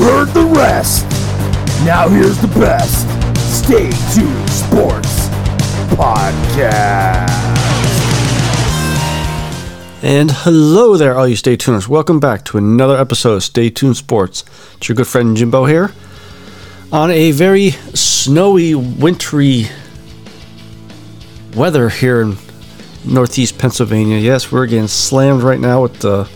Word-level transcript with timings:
heard 0.00 0.28
the 0.28 0.44
rest. 0.44 1.04
Now 1.84 2.08
here's 2.08 2.38
the 2.38 2.48
best. 2.58 3.06
Stay 3.38 3.90
tuned 4.14 4.50
Sports 4.50 5.28
Podcast. 5.94 7.28
And 10.02 10.30
hello 10.30 10.96
there, 10.96 11.18
all 11.18 11.28
you 11.28 11.36
Stay 11.36 11.56
Tuners. 11.56 11.86
Welcome 11.86 12.18
back 12.18 12.46
to 12.46 12.56
another 12.56 12.96
episode 12.96 13.34
of 13.34 13.42
Stay 13.44 13.68
Tuned 13.68 13.98
Sports. 13.98 14.42
It's 14.76 14.88
your 14.88 14.96
good 14.96 15.06
friend 15.06 15.36
Jimbo 15.36 15.66
here. 15.66 15.92
On 16.90 17.10
a 17.10 17.32
very 17.32 17.72
snowy, 17.92 18.74
wintry 18.74 19.66
weather 21.54 21.90
here 21.90 22.22
in 22.22 22.38
northeast 23.04 23.58
Pennsylvania. 23.58 24.16
Yes, 24.16 24.50
we're 24.50 24.66
getting 24.66 24.88
slammed 24.88 25.42
right 25.42 25.60
now 25.60 25.82
with 25.82 25.98
the 25.98 26.26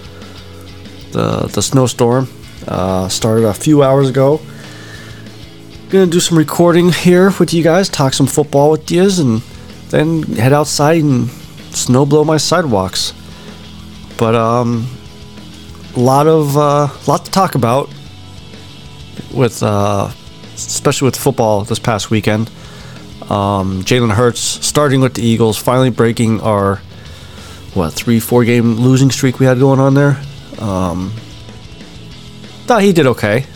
the, 1.13 1.47
the 1.47 1.63
snowstorm. 1.63 2.29
Uh, 2.67 3.09
started 3.09 3.45
a 3.45 3.55
few 3.55 3.83
hours 3.83 4.09
ago. 4.09 4.41
Gonna 5.91 6.07
do 6.07 6.21
some 6.21 6.39
recording 6.39 6.91
here 6.91 7.33
with 7.39 7.53
you 7.53 7.63
guys, 7.63 7.89
talk 7.89 8.15
some 8.15 8.27
football 8.27 8.71
with 8.71 8.91
you, 8.91 9.03
and 9.03 9.43
then 9.91 10.23
head 10.23 10.53
outside 10.53 11.03
and 11.03 11.29
snow 11.71 12.07
blow 12.07 12.25
my 12.25 12.37
sidewalks 12.37 13.13
but 14.17 14.35
um, 14.35 14.87
a 15.97 16.01
lot 16.01 16.27
of 16.27 16.57
uh, 16.57 16.89
lot 17.07 17.25
to 17.25 17.31
talk 17.31 17.55
about 17.55 17.89
with 19.33 19.63
uh, 19.63 20.11
especially 20.55 21.07
with 21.07 21.17
football 21.17 21.65
this 21.65 21.79
past 21.79 22.11
weekend. 22.11 22.51
Um, 23.23 23.83
Jalen 23.85 24.13
Hurts 24.13 24.41
starting 24.41 25.01
with 25.01 25.15
the 25.15 25.23
Eagles, 25.23 25.57
finally 25.57 25.91
breaking 25.91 26.41
our 26.41 26.77
what 27.75 27.93
three 27.93 28.21
four 28.21 28.45
game 28.45 28.75
losing 28.77 29.11
streak 29.11 29.39
we 29.39 29.47
had 29.47 29.59
going 29.59 29.81
on 29.81 29.95
there. 29.95 30.21
Um, 30.59 31.13
thought 32.67 32.83
he 32.83 32.93
did 32.93 33.07
okay. 33.07 33.47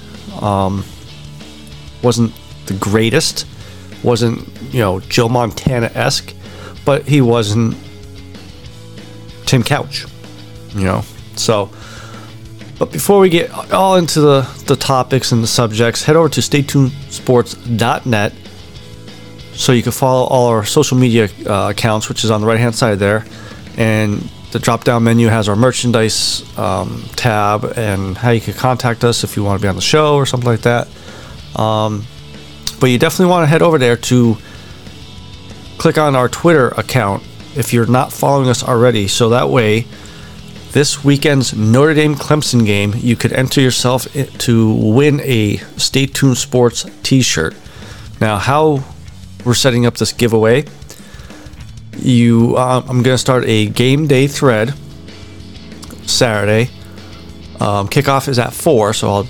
Um, 0.41 0.85
wasn't 2.03 2.33
the 2.67 2.75
greatest. 2.75 3.47
Wasn't 4.03 4.49
you 4.73 4.81
know 4.81 5.01
Joe 5.01 5.29
Montana 5.29 5.91
esque, 5.95 6.35
but 6.85 7.07
he 7.09 7.21
wasn't 7.21 7.77
Tim 9.47 9.63
Couch 9.63 10.07
you 10.75 10.85
know 10.85 11.03
so 11.37 11.71
but 12.79 12.93
before 12.93 13.19
we 13.19 13.29
get 13.29 13.51
all 13.73 13.97
into 13.97 14.21
the 14.21 14.43
the 14.67 14.77
topics 14.77 15.33
and 15.33 15.43
the 15.43 15.47
subjects 15.47 16.03
head 16.03 16.17
over 16.17 16.29
to 16.29 16.41
staytunesports.net 16.41 18.33
so 19.55 19.73
you 19.73 19.83
can 19.83 19.93
follow 19.93 20.27
all 20.27 20.47
our 20.49 20.65
social 20.65 20.97
media 20.97 21.29
uh, 21.47 21.71
accounts 21.71 22.09
which 22.09 22.25
is 22.25 22.31
on 22.31 22.41
the 22.41 22.47
right 22.47 22.61
hand 22.61 22.75
side 22.75 22.99
there 22.99 23.25
and 23.77 24.29
the 24.53 24.59
drop 24.59 24.85
down 24.85 25.05
menu 25.05 25.29
has 25.29 25.49
our 25.49 25.57
merchandise 25.57 26.43
um, 26.59 27.05
tab 27.17 27.65
and 27.77 28.17
how 28.17 28.31
you 28.31 28.41
can 28.41 28.55
contact 28.55 29.05
us 29.05 29.25
if 29.25 29.37
you 29.37 29.45
want 29.45 29.61
to 29.61 29.65
be 29.65 29.69
on 29.69 29.77
the 29.77 29.81
show 29.81 30.17
or 30.17 30.27
something 30.27 30.49
like 30.49 30.63
that 30.63 30.89
um, 31.57 32.05
but 32.81 32.87
you 32.87 32.99
definitely 32.99 33.31
want 33.31 33.43
to 33.43 33.47
head 33.47 33.63
over 33.63 33.79
there 33.79 33.97
to 33.97 34.37
click 35.79 35.99
on 35.99 36.17
our 36.17 36.29
twitter 36.29 36.69
account 36.69 37.23
if 37.57 37.73
you're 37.73 37.87
not 37.87 38.13
following 38.13 38.49
us 38.49 38.63
already 38.63 39.09
so 39.09 39.29
that 39.31 39.49
way 39.49 39.85
this 40.73 41.03
weekend's 41.03 41.55
Notre 41.55 41.95
Dame 41.95 42.15
Clemson 42.15 42.65
game, 42.67 42.93
you 42.95 43.17
could 43.17 43.33
enter 43.33 43.61
yourself 43.61 44.07
to 44.13 44.75
win 44.75 45.21
a 45.23 45.57
Stay 45.77 46.05
Tuned 46.07 46.37
Sports 46.37 46.85
t 47.03 47.23
shirt. 47.23 47.57
Now, 48.21 48.37
how 48.37 48.85
we're 49.45 49.55
setting 49.55 49.87
up 49.87 49.97
this 49.97 50.13
giveaway, 50.13 50.67
you, 51.99 52.57
uh, 52.57 52.81
I'm 52.81 53.03
going 53.03 53.15
to 53.15 53.19
start 53.19 53.45
a 53.47 53.67
game 53.67 54.07
day 54.07 54.27
thread 54.27 54.75
Saturday. 56.07 56.71
Um, 57.61 57.89
kickoff 57.89 58.29
is 58.29 58.39
at 58.39 58.53
4, 58.53 58.93
so 58.93 59.09
I'll 59.11 59.29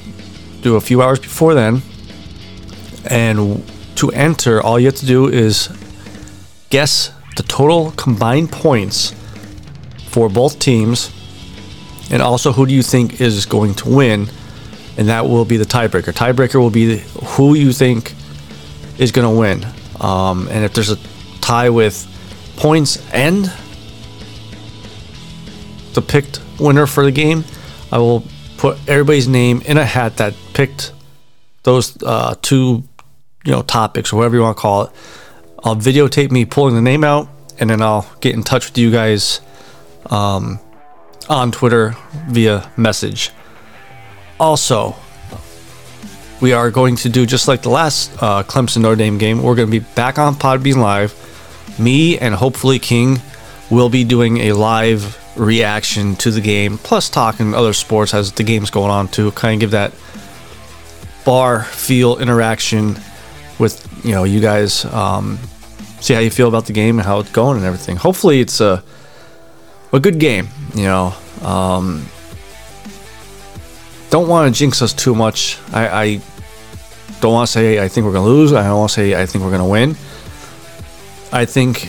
do 0.63 0.77
a 0.77 0.81
few 0.81 1.03
hours 1.03 1.19
before 1.19 1.55
then. 1.55 1.83
And 3.07 3.65
to 3.97 4.11
enter, 4.11 4.63
all 4.63 4.79
you 4.79 4.87
have 4.87 4.97
to 4.97 5.07
do 5.07 5.29
is 5.29 5.69
guess 6.71 7.13
the 7.37 7.43
total 7.43 7.93
combined 7.93 8.53
points 8.53 9.15
for 10.09 10.29
both 10.29 10.59
teams 10.59 11.13
and 12.11 12.23
also 12.23 12.53
who 12.53 12.67
do 12.67 12.75
you 12.75 12.83
think 12.83 13.21
is 13.21 13.47
going 13.47 13.75
to 13.75 13.89
win 13.89 14.29
and 14.97 15.09
that 15.09 15.27
will 15.27 15.45
be 15.45 15.57
the 15.57 15.65
tiebreaker 15.65 16.13
tiebreaker 16.13 16.57
will 16.57 16.71
be 16.71 16.99
who 17.37 17.55
you 17.55 17.73
think 17.73 18.15
is 18.99 19.13
going 19.13 19.27
to 19.27 19.39
win 19.39 19.65
um, 20.01 20.49
and 20.51 20.65
if 20.65 20.75
there's 20.75 20.91
a 20.91 20.99
tie 21.41 21.71
with 21.71 22.07
points 22.59 22.99
and 23.13 23.51
the 25.95 26.03
picked 26.03 26.41
winner 26.61 26.87
for 26.87 27.05
the 27.05 27.13
game 27.13 27.45
i 27.93 27.99
will 27.99 28.23
put 28.57 28.77
everybody's 28.89 29.29
name 29.29 29.63
in 29.63 29.79
a 29.79 29.85
hat 29.85 30.17
that 30.19 30.35
picked 30.53 30.93
those 31.63 32.01
uh, 32.03 32.35
two 32.43 32.83
you 33.45 33.53
know 33.53 33.63
topics 33.63 34.13
or 34.13 34.17
whatever 34.17 34.37
you 34.37 34.43
want 34.43 34.57
to 34.57 34.61
call 34.61 34.83
it 34.83 34.91
i'll 35.65 35.77
videotape 35.77 36.31
me 36.31 36.45
pulling 36.45 36.75
the 36.75 36.83
name 36.83 37.05
out 37.05 37.29
and 37.59 37.71
then 37.71 37.81
i'll 37.81 38.07
get 38.21 38.35
in 38.35 38.43
touch 38.43 38.69
with 38.69 38.77
you 38.77 38.91
guys 38.91 39.41
um, 40.11 40.59
on 41.29 41.53
Twitter 41.53 41.97
via 42.29 42.71
message. 42.77 43.31
Also, 44.41 44.95
we 46.41 46.53
are 46.53 46.71
going 46.71 46.97
to 46.97 47.09
do 47.09 47.27
just 47.27 47.49
like 47.49 47.63
the 47.63 47.69
last 47.69 48.13
uh, 48.23 48.43
Clemson 48.45 48.83
Notre 48.83 48.97
Dame 48.97 49.19
game. 49.19 49.43
We're 49.43 49.55
going 49.55 49.69
to 49.71 49.81
be 49.81 49.85
back 49.95 50.19
on 50.19 50.35
Podbean 50.35 50.77
Live. 50.77 51.13
Me 51.79 52.19
and 52.19 52.35
hopefully 52.35 52.79
King 52.79 53.21
will 53.71 53.89
be 53.89 54.05
doing 54.05 54.39
a 54.39 54.53
live 54.53 55.19
reaction 55.37 56.17
to 56.17 56.31
the 56.31 56.41
game, 56.41 56.79
plus 56.79 57.09
talking 57.09 57.55
other 57.55 57.73
sports 57.73 58.15
as 58.15 58.33
the 58.33 58.43
game's 58.43 58.71
going 58.71 58.91
on 58.91 59.09
to 59.09 59.31
kind 59.33 59.55
of 59.55 59.61
give 59.61 59.71
that 59.73 59.93
bar 61.25 61.63
feel 61.63 62.19
interaction 62.19 62.97
with 63.59 63.87
you 64.05 64.13
know 64.13 64.25
you 64.25 64.41
guys. 64.41 64.85
Um, 64.87 65.39
see 66.01 66.15
how 66.15 66.21
you 66.21 66.31
feel 66.31 66.49
about 66.49 66.67
the 66.67 66.73
game 66.73 66.99
and 66.99 67.07
how 67.07 67.19
it's 67.21 67.31
going 67.31 67.57
and 67.57 67.67
everything. 67.67 67.97
Hopefully, 67.97 68.41
it's 68.41 68.61
a 68.61 68.83
a 69.93 70.01
good 70.01 70.19
game. 70.19 70.49
You 70.75 70.85
know, 70.85 71.15
um, 71.43 72.07
don't 74.11 74.29
want 74.29 74.53
to 74.53 74.59
jinx 74.59 74.83
us 74.83 74.93
too 74.93 75.15
much. 75.15 75.59
I, 75.73 75.89
I 75.89 76.21
don't 77.21 77.33
want 77.33 77.47
to 77.49 77.53
say 77.53 77.83
I 77.83 77.89
think 77.89 78.07
we're 78.07 78.13
gonna 78.13 78.27
lose. 78.27 78.53
I 78.53 78.65
don't 78.65 78.79
want 78.79 78.91
to 78.91 78.95
say 78.95 79.21
I 79.21 79.27
think 79.27 79.45
we're 79.45 79.51
gonna 79.51 79.69
win. 79.69 79.97
I 81.33 81.45
think 81.45 81.89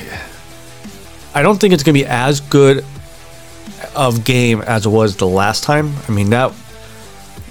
I 1.34 1.42
don't 1.42 1.60
think 1.60 1.74
it's 1.74 1.84
gonna 1.84 1.94
be 1.94 2.06
as 2.06 2.42
good 2.42 2.84
of 3.96 4.24
game 4.24 4.62
as 4.62 4.86
it 4.86 4.90
was 4.90 5.16
the 5.18 5.28
last 5.28 5.64
time. 5.64 5.94
I 6.08 6.12
mean 6.12 6.30
that 6.32 6.54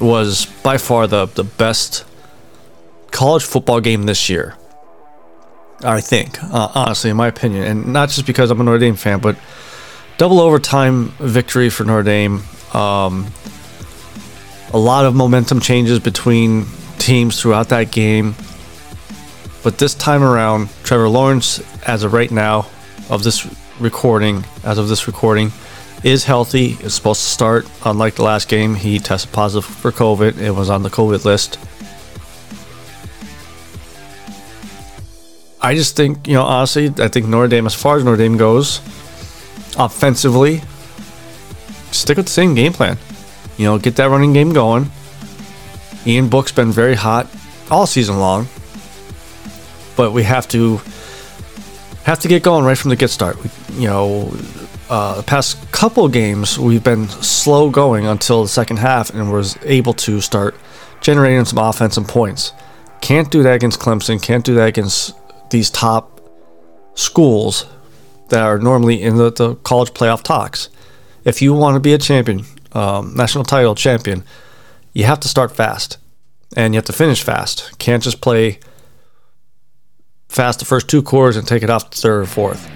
was 0.01 0.47
by 0.63 0.79
far 0.79 1.07
the 1.07 1.27
the 1.27 1.45
best 1.45 2.05
college 3.11 3.45
football 3.45 3.81
game 3.81 4.05
this 4.05 4.29
year. 4.29 4.55
I 5.85 6.01
think, 6.01 6.43
uh, 6.43 6.73
honestly, 6.75 7.11
in 7.11 7.17
my 7.17 7.29
opinion, 7.29 7.63
and 7.63 7.93
not 7.93 8.09
just 8.09 8.27
because 8.27 8.51
I'm 8.51 8.61
a 8.61 8.65
Notre 8.65 8.79
Dame 8.79 8.97
fan, 8.97 9.21
but 9.21 9.37
double 10.17 10.41
overtime 10.41 11.09
victory 11.21 11.71
for 11.71 11.85
Notre 11.85 12.03
Dame. 12.03 12.43
Um, 12.75 13.27
a 14.73 14.79
lot 14.79 15.07
of 15.07 15.15
momentum 15.15 15.61
changes 15.61 16.01
between 16.01 16.67
teams 16.99 17.41
throughout 17.41 17.69
that 17.69 17.91
game. 17.93 18.35
But 19.63 19.79
this 19.79 19.95
time 19.95 20.23
around, 20.23 20.69
Trevor 20.85 21.09
Lawrence, 21.09 21.61
as 21.87 22.05
of 22.05 22.13
right 22.13 22.31
now, 22.31 22.67
of 23.11 23.23
this 23.23 23.47
recording, 23.81 24.45
as 24.65 24.79
of 24.79 24.89
this 24.89 25.07
recording, 25.07 25.53
is 26.05 26.25
healthy. 26.25 26.77
Is 26.81 26.95
supposed 26.95 27.23
to 27.23 27.29
start. 27.29 27.69
Unlike 27.85 28.17
the 28.17 28.23
last 28.23 28.49
game, 28.49 28.75
he 28.75 28.99
tested 28.99 29.33
positive 29.33 29.65
for 29.65 29.91
COVID. 29.91 30.39
It 30.39 30.53
was 30.53 30.71
on 30.71 30.83
the 30.83 30.91
COVID 30.91 31.25
list. 31.25 31.59
I 35.61 35.75
just 35.75 35.97
think, 35.97 36.29
you 36.29 36.35
know, 36.35 36.45
honestly, 36.45 36.87
I 36.99 37.09
think 37.09 37.27
Notre 37.27 37.49
Dame, 37.49 37.67
as 37.67 37.75
far 37.75 37.97
as 37.97 38.05
Notre 38.05 38.17
Dame 38.17 38.37
goes, 38.37 38.79
offensively, 39.77 40.63
stick 41.91 42.17
with 42.17 42.27
the 42.27 42.33
same 42.33 42.55
game 42.55 42.73
plan. 42.73 42.97
You 43.57 43.65
know, 43.65 43.79
get 43.79 43.97
that 43.97 44.09
running 44.09 44.33
game 44.33 44.53
going. 44.53 44.89
Ian 46.07 46.29
Book's 46.29 46.53
been 46.53 46.71
very 46.71 46.95
hot 46.95 47.27
all 47.73 47.87
season 47.87 48.19
long, 48.19 48.47
but 49.99 50.13
we 50.13 50.23
have 50.23 50.47
to 50.47 50.81
have 52.05 52.21
to 52.21 52.29
get 52.29 52.45
going 52.45 52.65
right 52.65 52.79
from 52.79 52.89
the 52.89 52.97
get 52.97 53.11
start. 53.11 53.37
We, 53.43 53.51
you 53.83 53.89
know, 53.89 54.33
uh, 54.89 55.17
the 55.17 55.25
past 55.25 55.73
couple 55.73 56.09
games 56.09 56.57
we've 56.57 56.85
been 56.85 57.09
slow 57.09 57.69
going 57.69 58.07
until 58.07 58.43
the 58.43 58.49
second 58.49 58.79
half, 58.79 59.11
and 59.11 59.31
was 59.33 59.59
able 59.65 59.93
to 59.95 60.21
start 60.21 60.55
generating 61.01 61.45
some 61.45 61.59
offense 61.59 61.97
and 61.97 62.07
points. 62.09 62.53
Can't 63.01 63.29
do 63.31 63.43
that 63.43 63.55
against 63.55 63.81
Clemson. 63.81 64.23
Can't 64.23 64.45
do 64.45 64.55
that 64.55 64.69
against 64.69 65.15
these 65.51 65.69
top 65.69 66.21
schools 66.95 67.67
that 68.29 68.43
are 68.43 68.59
normally 68.59 69.03
in 69.03 69.17
the, 69.17 69.33
the 69.33 69.57
college 69.57 69.91
playoff 69.91 70.23
talks. 70.23 70.69
If 71.25 71.43
you 71.43 71.55
want 71.55 71.75
to 71.75 71.81
be 71.81 71.93
a 71.93 71.99
champion, 71.99 72.45
um, 72.73 73.15
national 73.17 73.45
title 73.45 73.75
champion, 73.75 74.23
you 74.93 75.05
have 75.05 75.19
to 75.21 75.29
start 75.29 75.55
fast 75.55 75.99
and 76.57 76.73
you 76.73 76.79
have 76.79 76.85
to 76.87 76.93
finish 76.93 77.23
fast. 77.23 77.77
Can't 77.79 78.03
just 78.03 78.21
play 78.21 78.61
fast 80.29 80.59
the 80.59 80.65
first 80.65 80.89
two 80.89 81.03
quarters 81.03 81.37
and 81.37 81.47
take 81.47 81.63
it 81.63 81.71
off 81.71 81.91
the 81.91 81.97
third 81.97 82.23
or 82.23 82.27
fourth. 82.27 82.69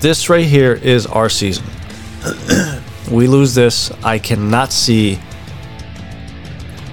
This 0.00 0.28
right 0.28 0.46
here 0.46 0.72
is 0.72 1.06
our 1.06 1.28
season. 1.28 1.64
we 3.10 3.26
lose 3.26 3.54
this, 3.54 3.90
I 4.02 4.18
cannot 4.18 4.72
see 4.72 5.16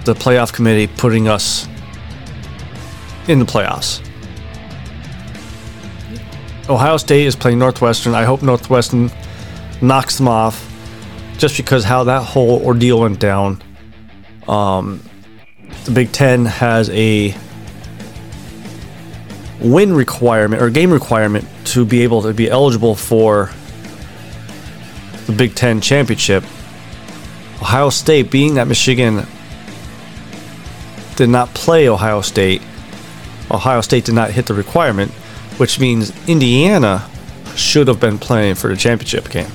the 0.05 0.13
playoff 0.13 0.53
committee 0.53 0.87
putting 0.87 1.27
us 1.27 1.67
in 3.27 3.39
the 3.39 3.45
playoffs. 3.45 4.03
Ohio 6.69 6.97
State 6.97 7.25
is 7.25 7.35
playing 7.35 7.59
Northwestern. 7.59 8.13
I 8.13 8.23
hope 8.23 8.41
Northwestern 8.41 9.09
knocks 9.81 10.17
them 10.17 10.27
off 10.27 10.73
just 11.37 11.55
because 11.55 11.83
how 11.83 12.03
that 12.05 12.23
whole 12.23 12.65
ordeal 12.65 13.01
went 13.01 13.19
down. 13.19 13.61
Um, 14.47 15.01
the 15.85 15.91
Big 15.91 16.11
Ten 16.11 16.45
has 16.45 16.89
a 16.89 17.35
win 19.59 19.93
requirement 19.93 20.61
or 20.61 20.69
game 20.69 20.91
requirement 20.91 21.47
to 21.65 21.85
be 21.85 22.03
able 22.03 22.21
to 22.21 22.33
be 22.33 22.49
eligible 22.49 22.95
for 22.95 23.49
the 25.25 25.33
Big 25.33 25.55
Ten 25.55 25.81
championship. 25.81 26.43
Ohio 27.61 27.89
State, 27.89 28.29
being 28.29 28.55
that 28.55 28.67
Michigan 28.67 29.25
did 31.15 31.29
not 31.29 31.53
play 31.53 31.89
Ohio 31.89 32.21
State, 32.21 32.61
Ohio 33.49 33.81
State 33.81 34.05
did 34.05 34.15
not 34.15 34.31
hit 34.31 34.45
the 34.45 34.53
requirement, 34.53 35.11
which 35.57 35.79
means 35.79 36.11
Indiana 36.27 37.09
should 37.55 37.87
have 37.87 37.99
been 37.99 38.19
playing 38.19 38.55
for 38.55 38.67
the 38.67 38.75
championship 38.75 39.29
game. 39.29 39.51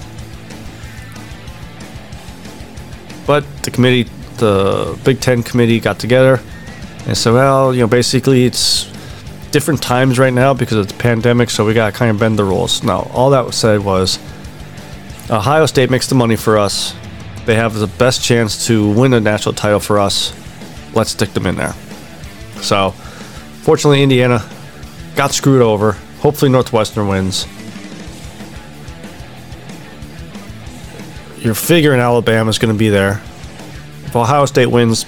But 3.26 3.44
the 3.62 3.70
committee, 3.70 4.10
the 4.38 4.98
Big 5.04 5.20
Ten 5.20 5.44
committee, 5.44 5.78
got 5.78 6.00
together 6.00 6.40
and 7.06 7.16
said, 7.16 7.32
well, 7.32 7.72
you 7.72 7.80
know, 7.80 7.86
basically 7.86 8.44
it's 8.44 8.91
different 9.52 9.82
times 9.82 10.18
right 10.18 10.32
now 10.32 10.54
because 10.54 10.78
it's 10.78 10.92
pandemic, 10.94 11.50
so 11.50 11.64
we 11.64 11.74
got 11.74 11.92
to 11.92 11.96
kind 11.96 12.10
of 12.10 12.18
bend 12.18 12.38
the 12.38 12.44
rules. 12.44 12.82
Now, 12.82 13.08
all 13.12 13.30
that 13.30 13.52
said 13.54 13.84
was 13.84 14.18
Ohio 15.30 15.66
State 15.66 15.90
makes 15.90 16.08
the 16.08 16.14
money 16.14 16.36
for 16.36 16.58
us. 16.58 16.94
They 17.44 17.54
have 17.54 17.74
the 17.74 17.86
best 17.86 18.24
chance 18.24 18.66
to 18.66 18.90
win 18.90 19.12
a 19.12 19.20
national 19.20 19.54
title 19.54 19.78
for 19.78 19.98
us. 19.98 20.32
Let's 20.94 21.10
stick 21.10 21.30
them 21.34 21.46
in 21.46 21.56
there. 21.56 21.74
So, 22.60 22.90
fortunately, 23.62 24.02
Indiana 24.02 24.48
got 25.14 25.32
screwed 25.32 25.62
over. 25.62 25.92
Hopefully, 26.20 26.50
Northwestern 26.50 27.08
wins. 27.08 27.46
You're 31.38 31.54
figuring 31.54 32.00
Alabama's 32.00 32.58
going 32.58 32.72
to 32.72 32.78
be 32.78 32.88
there. 32.88 33.20
If 34.06 34.14
Ohio 34.14 34.46
State 34.46 34.66
wins, 34.66 35.04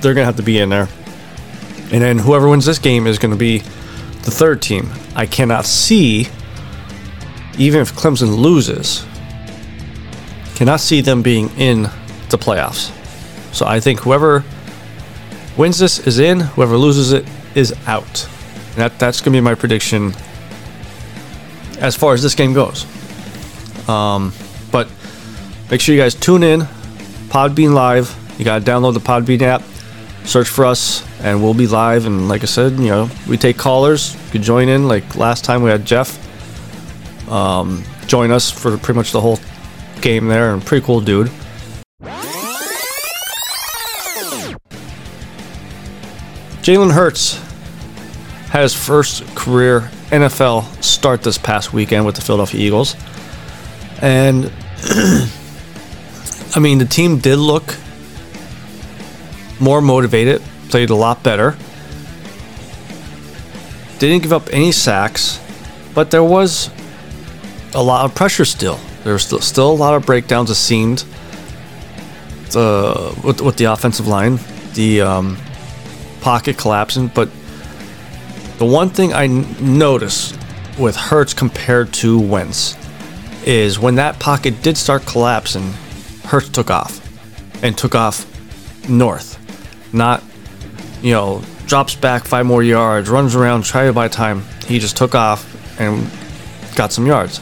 they're 0.00 0.14
going 0.14 0.16
to 0.16 0.26
have 0.26 0.36
to 0.36 0.42
be 0.42 0.58
in 0.58 0.68
there. 0.68 0.88
And 1.92 2.02
then 2.02 2.18
whoever 2.18 2.48
wins 2.48 2.66
this 2.66 2.78
game 2.78 3.06
is 3.06 3.18
going 3.18 3.30
to 3.30 3.36
be 3.36 3.58
the 3.58 4.30
third 4.30 4.62
team. 4.62 4.90
I 5.14 5.26
cannot 5.26 5.64
see, 5.64 6.28
even 7.58 7.80
if 7.80 7.92
Clemson 7.92 8.36
loses, 8.36 9.04
cannot 10.54 10.80
see 10.80 11.00
them 11.00 11.22
being 11.22 11.50
in 11.58 11.82
the 12.30 12.38
playoffs. 12.38 12.90
So 13.54 13.66
I 13.66 13.80
think 13.80 14.00
whoever 14.00 14.44
wins 15.56 15.78
this 15.78 16.04
is 16.06 16.18
in, 16.18 16.40
whoever 16.40 16.76
loses 16.76 17.12
it 17.12 17.26
is 17.54 17.72
out. 17.86 18.28
And 18.70 18.76
that, 18.76 18.98
that's 18.98 19.20
going 19.20 19.32
to 19.32 19.36
be 19.36 19.40
my 19.40 19.54
prediction 19.54 20.14
as 21.78 21.94
far 21.94 22.14
as 22.14 22.22
this 22.22 22.34
game 22.34 22.52
goes. 22.54 22.86
Um, 23.88 24.32
but 24.72 24.88
make 25.70 25.80
sure 25.80 25.94
you 25.94 26.00
guys 26.00 26.14
tune 26.14 26.42
in. 26.42 26.60
Podbean 27.28 27.74
Live. 27.74 28.16
You 28.38 28.44
got 28.44 28.64
to 28.64 28.70
download 28.70 28.94
the 28.94 29.00
Podbean 29.00 29.42
app, 29.42 29.62
search 30.24 30.48
for 30.48 30.64
us, 30.64 31.04
and 31.20 31.42
we'll 31.42 31.54
be 31.54 31.66
live. 31.66 32.06
And 32.06 32.28
like 32.28 32.42
I 32.42 32.46
said, 32.46 32.72
you 32.72 32.88
know, 32.88 33.08
we 33.28 33.36
take 33.36 33.56
callers. 33.56 34.14
You 34.26 34.30
can 34.32 34.42
join 34.42 34.68
in. 34.68 34.88
Like 34.88 35.16
last 35.16 35.44
time 35.44 35.62
we 35.62 35.70
had 35.70 35.84
Jeff 35.84 36.20
um, 37.30 37.82
join 38.06 38.30
us 38.30 38.50
for 38.50 38.76
pretty 38.78 38.98
much 38.98 39.12
the 39.12 39.20
whole 39.20 39.38
game 40.00 40.26
there, 40.28 40.52
and 40.52 40.64
pretty 40.64 40.84
cool 40.84 41.00
dude. 41.00 41.30
Jalen 46.62 46.92
Hurts 46.92 47.36
had 48.48 48.62
his 48.62 48.74
first 48.74 49.26
career 49.34 49.90
NFL 50.08 50.82
start 50.82 51.22
this 51.22 51.36
past 51.36 51.72
weekend 51.74 52.06
with 52.06 52.14
the 52.14 52.22
Philadelphia 52.22 52.60
Eagles. 52.60 52.96
And 54.00 54.46
I 56.54 56.60
mean, 56.60 56.78
the 56.78 56.86
team 56.86 57.18
did 57.18 57.36
look 57.38 57.74
more 59.60 59.80
motivated, 59.80 60.42
played 60.68 60.90
a 60.90 60.94
lot 60.94 61.22
better. 61.22 61.56
Didn't 63.98 64.22
give 64.22 64.32
up 64.32 64.48
any 64.52 64.72
sacks, 64.72 65.40
but 65.94 66.10
there 66.10 66.24
was 66.24 66.70
a 67.74 67.82
lot 67.82 68.04
of 68.04 68.14
pressure 68.14 68.44
still. 68.44 68.78
There 69.04 69.12
was 69.12 69.24
still, 69.24 69.70
a 69.70 69.72
lot 69.72 69.94
of 69.94 70.06
breakdowns, 70.06 70.50
it 70.50 70.54
seemed, 70.54 71.04
uh, 72.56 73.14
with, 73.22 73.40
with 73.40 73.56
the 73.56 73.66
offensive 73.66 74.06
line, 74.06 74.38
the 74.74 75.02
um, 75.02 75.36
pocket 76.20 76.56
collapsing. 76.56 77.08
But 77.08 77.28
the 78.58 78.64
one 78.64 78.88
thing 78.88 79.12
I 79.12 79.24
n- 79.24 79.78
noticed 79.78 80.38
with 80.78 80.96
Hurts 80.96 81.34
compared 81.34 81.92
to 81.94 82.18
Wentz 82.18 82.76
is 83.44 83.78
when 83.78 83.96
that 83.96 84.18
pocket 84.18 84.62
did 84.62 84.76
start 84.78 85.04
collapsing, 85.04 85.72
Hurts 86.24 86.48
took 86.48 86.70
off 86.70 87.00
and 87.62 87.76
took 87.76 87.94
off 87.94 88.26
north. 88.88 89.33
Not, 89.94 90.22
you 91.02 91.12
know, 91.12 91.42
drops 91.66 91.94
back 91.94 92.24
five 92.24 92.44
more 92.44 92.62
yards, 92.62 93.08
runs 93.08 93.34
around, 93.34 93.62
try 93.62 93.86
to 93.86 93.92
buy 93.92 94.08
time. 94.08 94.42
He 94.66 94.78
just 94.78 94.96
took 94.96 95.14
off 95.14 95.80
and 95.80 96.10
got 96.74 96.92
some 96.92 97.06
yards. 97.06 97.40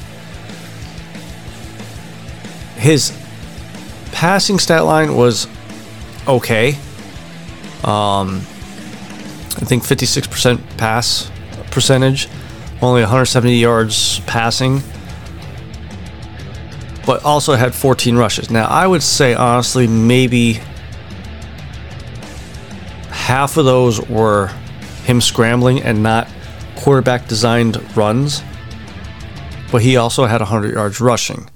His 2.76 3.16
passing 4.12 4.58
stat 4.58 4.84
line 4.84 5.16
was 5.16 5.46
okay. 6.28 6.74
Um, 7.84 8.42
I 9.56 9.64
think 9.64 9.82
56% 9.82 10.78
pass 10.78 11.30
percentage, 11.70 12.28
only 12.80 13.00
170 13.02 13.56
yards 13.56 14.20
passing, 14.20 14.82
but 17.06 17.24
also 17.24 17.54
had 17.54 17.74
14 17.74 18.16
rushes. 18.16 18.50
Now, 18.50 18.66
I 18.66 18.86
would 18.86 19.02
say, 19.02 19.34
honestly, 19.34 19.86
maybe 19.86 20.60
half 23.32 23.56
of 23.56 23.64
those 23.64 23.98
were 24.10 24.48
him 25.04 25.18
scrambling 25.18 25.82
and 25.82 26.02
not 26.02 26.28
quarterback 26.76 27.26
designed 27.28 27.80
runs, 27.96 28.42
but 29.70 29.80
he 29.80 29.96
also 29.96 30.26
had 30.26 30.42
100 30.42 30.74
yards 30.74 31.00
rushing. 31.00 31.48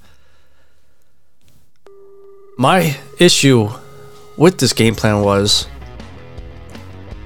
My 2.57 2.97
issue 3.19 3.69
with 4.37 4.57
this 4.57 4.73
game 4.73 4.95
plan 4.95 5.21
was 5.21 5.67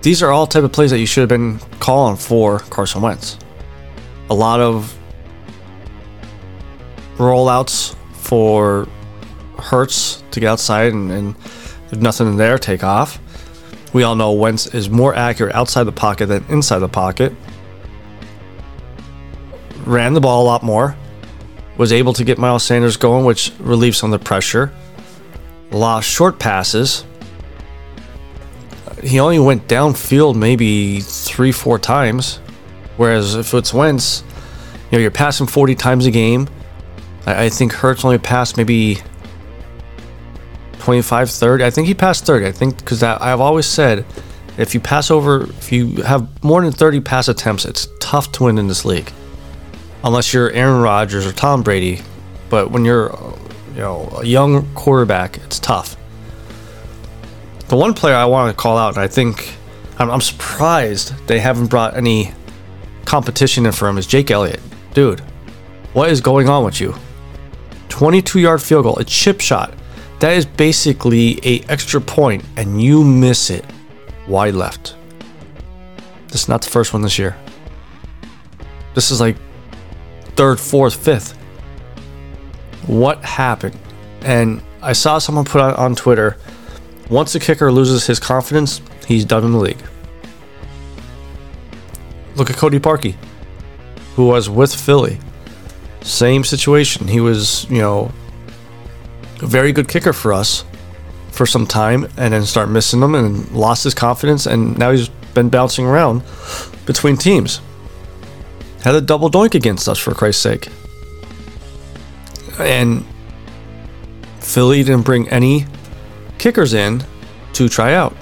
these 0.01 0.22
are 0.22 0.31
all 0.31 0.46
type 0.46 0.65
of 0.65 0.74
plays 0.74 0.91
that 0.91 1.00
you 1.00 1.05
should 1.05 1.22
have 1.22 1.29
been 1.29 1.60
calling 1.79 2.17
for 2.17 2.60
Carson 2.60 3.01
Wentz. 3.01 3.38
A 4.29 4.34
lot 4.34 4.60
of 4.60 4.93
rollouts 7.15 7.96
for 8.15 8.86
Hurts 9.60 10.25
to 10.31 10.41
get 10.41 10.50
outside 10.50 10.91
and, 10.91 11.10
and 11.10 11.36
nothing 12.01 12.27
in 12.27 12.36
there, 12.36 12.58
take 12.58 12.84
off. 12.84 13.17
We 13.93 14.03
all 14.03 14.15
know 14.15 14.31
Wentz 14.31 14.67
is 14.67 14.89
more 14.89 15.13
accurate 15.13 15.53
outside 15.53 15.83
the 15.83 15.91
pocket 15.91 16.27
than 16.27 16.45
inside 16.50 16.79
the 16.79 16.88
pocket. 16.88 17.33
Ran 19.86 20.13
the 20.13 20.21
ball 20.21 20.43
a 20.43 20.45
lot 20.45 20.63
more. 20.63 20.95
Was 21.77 21.91
able 21.91 22.13
to 22.13 22.24
get 22.24 22.38
Miles 22.38 22.63
Sanders 22.63 22.95
going, 22.98 23.25
which 23.25 23.51
relieves 23.60 23.98
some 23.98 24.13
of 24.13 24.19
the 24.19 24.24
pressure. 24.24 24.71
Lost 25.71 26.07
short 26.07 26.39
passes. 26.39 27.05
He 29.03 29.19
only 29.19 29.39
went 29.39 29.67
downfield 29.67 30.36
maybe 30.36 31.01
three, 31.01 31.51
four 31.51 31.79
times. 31.79 32.38
Whereas 32.98 33.36
if 33.36 33.53
it's 33.53 33.74
Wentz, 33.74 34.24
you 34.91 34.98
know, 34.98 35.01
you're 35.01 35.12
passing 35.12 35.48
40 35.48 35.75
times 35.75 36.05
a 36.05 36.12
game. 36.12 36.48
I, 37.25 37.45
I 37.45 37.50
think 37.50 37.74
Hurts 37.74 38.05
only 38.05 38.19
passed 38.19 38.57
maybe 38.57 39.00
25, 40.81 41.29
30. 41.29 41.63
I 41.63 41.69
think 41.69 41.88
he 41.88 41.93
passed 41.93 42.25
30. 42.25 42.47
I 42.47 42.51
think 42.51 42.77
because 42.77 43.03
I've 43.03 43.39
always 43.39 43.67
said 43.67 44.03
if 44.57 44.73
you 44.73 44.79
pass 44.79 45.11
over, 45.11 45.43
if 45.43 45.71
you 45.71 46.01
have 46.01 46.43
more 46.43 46.61
than 46.61 46.71
30 46.71 47.01
pass 47.01 47.27
attempts, 47.27 47.65
it's 47.65 47.88
tough 48.00 48.31
to 48.33 48.45
win 48.45 48.57
in 48.57 48.67
this 48.67 48.83
league. 48.83 49.11
Unless 50.03 50.33
you're 50.33 50.51
Aaron 50.51 50.81
Rodgers 50.81 51.25
or 51.25 51.31
Tom 51.31 51.61
Brady. 51.61 52.01
But 52.50 52.71
when 52.71 52.83
you're, 52.83 53.11
you 53.75 53.81
know, 53.81 54.09
a 54.17 54.25
young 54.25 54.73
quarterback, 54.73 55.38
it's 55.38 55.59
tough. 55.59 55.95
The 57.69 57.77
one 57.77 57.93
player 57.93 58.15
I 58.15 58.25
want 58.25 58.55
to 58.55 58.59
call 58.59 58.77
out, 58.77 58.95
and 58.95 59.03
I 59.03 59.07
think 59.07 59.55
I'm, 60.00 60.09
I'm 60.09 60.19
surprised 60.19 61.13
they 61.27 61.39
haven't 61.39 61.67
brought 61.67 61.95
any 61.95 62.33
competition 63.05 63.67
in 63.67 63.71
for 63.71 63.88
him, 63.88 64.00
is 64.00 64.07
Jake 64.07 64.31
Elliott. 64.31 64.59
Dude, 64.95 65.19
what 65.93 66.09
is 66.09 66.21
going 66.21 66.50
on 66.50 66.65
with 66.65 66.81
you? 66.81 66.95
22 67.89 68.39
yard 68.39 68.61
field 68.61 68.83
goal, 68.83 68.97
a 68.97 69.03
chip 69.03 69.39
shot. 69.39 69.73
That 70.21 70.33
is 70.33 70.45
basically 70.45 71.39
a 71.43 71.61
extra 71.67 71.99
point, 71.99 72.45
and 72.55 72.81
you 72.81 73.03
miss 73.03 73.49
it 73.49 73.65
wide 74.27 74.53
left. 74.53 74.95
This 76.27 76.43
is 76.43 76.47
not 76.47 76.61
the 76.61 76.69
first 76.69 76.93
one 76.93 77.01
this 77.01 77.17
year. 77.17 77.35
This 78.93 79.09
is 79.09 79.19
like 79.19 79.35
third, 80.35 80.59
fourth, 80.59 80.95
fifth. 80.95 81.33
What 82.85 83.23
happened? 83.25 83.77
And 84.21 84.61
I 84.83 84.93
saw 84.93 85.17
someone 85.17 85.43
put 85.43 85.59
on, 85.59 85.73
on 85.73 85.95
Twitter 85.95 86.37
once 87.09 87.33
the 87.33 87.39
kicker 87.39 87.71
loses 87.71 88.05
his 88.05 88.19
confidence, 88.19 88.79
he's 89.05 89.25
done 89.25 89.43
in 89.43 89.51
the 89.51 89.57
league. 89.57 89.83
Look 92.35 92.49
at 92.49 92.55
Cody 92.55 92.79
Parkey, 92.79 93.15
who 94.15 94.27
was 94.27 94.49
with 94.49 94.73
Philly. 94.73 95.19
Same 96.01 96.43
situation. 96.43 97.07
He 97.07 97.19
was, 97.19 97.69
you 97.69 97.79
know, 97.79 98.11
a 99.41 99.45
very 99.45 99.71
good 99.71 99.88
kicker 99.88 100.13
for 100.13 100.33
us 100.33 100.63
for 101.31 101.45
some 101.45 101.65
time 101.65 102.05
and 102.17 102.33
then 102.33 102.43
start 102.43 102.69
missing 102.69 103.00
them 103.00 103.15
and 103.15 103.50
lost 103.51 103.83
his 103.83 103.93
confidence 103.93 104.45
and 104.45 104.77
now 104.77 104.91
he's 104.91 105.10
been 105.33 105.50
bouncing 105.50 105.86
around 105.86 106.24
between 106.86 107.17
teams. 107.17 107.62
Had 108.83 108.95
a 108.95 109.01
double 109.01 109.29
doink 109.29 109.55
against 109.55 109.88
us 109.88 109.98
for 109.98 110.13
Christ's 110.13 110.41
sake. 110.41 110.67
And 112.60 113.05
Philly 114.39 114.83
didn't 114.83 115.03
bring 115.03 115.29
any 115.29 115.65
kickers 116.38 116.74
in 116.74 117.03
to 117.53 117.69
try 117.69 117.93
out. 117.93 118.15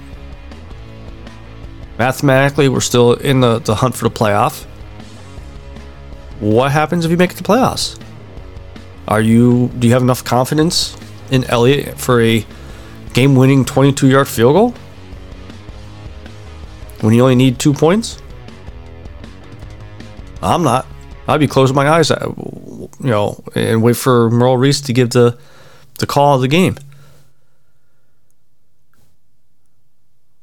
Mathematically, 1.98 2.70
we're 2.70 2.80
still 2.80 3.14
in 3.14 3.42
the, 3.42 3.60
the 3.60 3.76
hunt 3.76 3.96
for 3.96 4.08
the 4.08 4.14
playoff. 4.14 4.66
What 6.40 6.72
happens 6.72 7.04
if 7.04 7.12
you 7.12 7.18
make 7.18 7.32
it 7.32 7.38
to 7.38 7.44
the 7.44 7.50
playoffs? 7.50 8.00
Are 9.08 9.20
you 9.20 9.70
do 9.80 9.88
you 9.88 9.94
have 9.94 10.04
enough 10.04 10.24
confidence 10.24 10.96
in 11.32 11.44
Elliott 11.46 12.00
for 12.00 12.22
a 12.22 12.46
game 13.14 13.36
winning 13.36 13.66
22 13.66 14.08
yard 14.08 14.28
field 14.28 14.54
goal? 14.54 14.74
When 17.02 17.14
you 17.14 17.22
only 17.24 17.36
need 17.36 17.60
two 17.60 17.74
points? 17.74 18.22
I'm 20.42 20.64
not. 20.64 20.86
I'd 21.28 21.40
be 21.40 21.48
closing 21.48 21.76
my 21.76 21.88
eyes, 21.88 22.12
uh, 22.12 22.34
you 22.38 22.90
know, 23.00 23.44
and 23.56 23.84
wait 23.84 23.96
for 23.96 24.30
Merrill 24.30 24.58
Reese 24.58 24.82
to 24.82 24.94
give 24.94 25.12
the 25.12 25.38
the 26.00 26.08
call 26.08 26.36
of 26.36 26.42
the 26.42 26.48
game. 26.48 26.78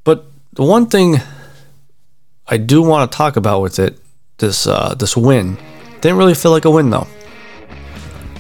But 0.05 0.27
the 0.53 0.63
one 0.63 0.87
thing 0.87 1.17
I 2.47 2.59
do 2.59 2.83
want 2.83 3.11
to 3.11 3.17
talk 3.17 3.37
about 3.37 3.63
with 3.63 3.79
it, 3.79 3.99
this 4.39 4.67
uh, 4.67 4.95
this 4.95 5.17
win, 5.17 5.59
didn't 6.01 6.19
really 6.19 6.35
feel 6.35 6.53
like 6.53 6.65
a 6.65 6.71
win 6.71 6.91
though 6.91 7.09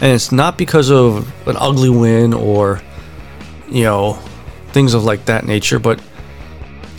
and 0.00 0.12
it's 0.12 0.30
not 0.30 0.58
because 0.58 0.90
of 0.90 1.26
an 1.48 1.56
ugly 1.58 1.88
win 1.88 2.34
or 2.34 2.80
you 3.68 3.82
know 3.82 4.14
things 4.72 4.94
of 4.94 5.04
like 5.04 5.24
that 5.24 5.44
nature 5.44 5.78
but 5.78 6.00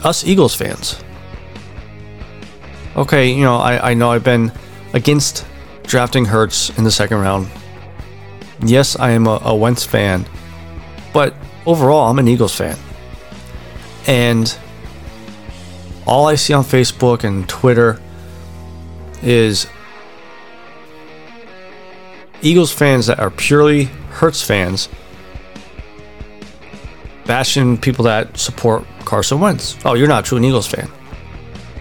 us 0.03 0.23
eagles 0.25 0.55
fans. 0.55 1.01
Okay 2.95 3.31
you 3.31 3.43
know 3.43 3.57
i, 3.57 3.91
I 3.91 3.93
know 3.93 4.11
i've 4.11 4.23
been 4.23 4.51
against 4.93 5.45
drafting 5.83 6.25
hurts 6.25 6.75
in 6.77 6.83
the 6.83 6.91
second 6.91 7.19
round. 7.19 7.47
Yes 8.65 8.97
i 8.99 9.11
am 9.11 9.27
a, 9.27 9.39
a 9.43 9.55
wentz 9.55 9.83
fan 9.83 10.25
but 11.13 11.35
overall 11.65 12.09
i'm 12.09 12.19
an 12.19 12.27
eagles 12.27 12.55
fan. 12.55 12.77
And 14.07 14.57
all 16.07 16.25
i 16.25 16.35
see 16.35 16.53
on 16.53 16.63
facebook 16.63 17.23
and 17.23 17.47
twitter 17.47 18.01
is 19.21 19.67
Eagles 22.41 22.71
fans 22.71 23.07
that 23.07 23.19
are 23.19 23.31
purely 23.31 23.85
Hurts 24.11 24.41
fans 24.41 24.89
bashing 27.25 27.77
people 27.77 28.05
that 28.05 28.37
support 28.37 28.85
Carson 29.05 29.39
Wentz. 29.39 29.77
Oh, 29.85 29.93
you're 29.93 30.07
not 30.07 30.25
a 30.25 30.27
true 30.27 30.43
Eagles 30.43 30.65
fan. 30.65 30.87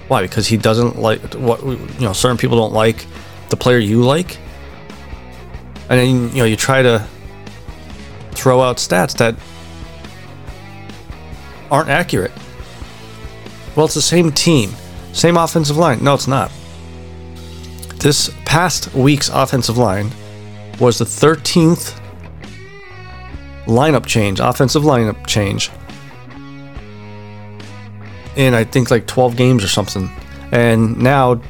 Why? 0.09 0.23
Because 0.23 0.47
he 0.47 0.57
doesn't 0.57 0.99
like 0.99 1.21
what 1.35 1.65
you 1.65 2.01
know. 2.01 2.13
Certain 2.13 2.37
people 2.37 2.59
don't 2.59 2.73
like 2.73 3.07
the 3.49 3.57
player 3.57 3.79
you 3.79 4.03
like, 4.03 4.39
and 5.89 5.99
then 5.99 6.31
you 6.31 6.39
know 6.39 6.45
you 6.45 6.57
try 6.57 6.83
to 6.83 7.07
throw 8.33 8.61
out 8.61 8.77
stats 8.77 9.17
that 9.17 9.35
aren't 11.71 11.89
accurate. 11.89 12.33
Well, 13.75 13.87
it's 13.87 13.95
the 13.95 14.03
same 14.03 14.31
team, 14.31 14.71
same 15.13 15.37
offensive 15.37 15.77
line. 15.77 16.03
No, 16.05 16.15
it's 16.15 16.29
not. 16.29 16.53
This 17.97 18.31
past 18.45 18.95
week's 18.95 19.29
offensive 19.29 19.77
line 19.77 20.11
was 20.81 20.99
the 20.99 21.05
13th 21.05 22.01
lineup 23.67 24.07
change, 24.07 24.41
offensive 24.41 24.83
lineup 24.83 25.27
change, 25.27 25.71
in 28.37 28.55
I 28.55 28.65
think 28.65 28.91
like 28.91 29.07
12 29.07 29.37
games 29.37 29.65
or 29.65 29.69
something. 29.69 30.11
And 30.53 30.99
now 30.99 31.41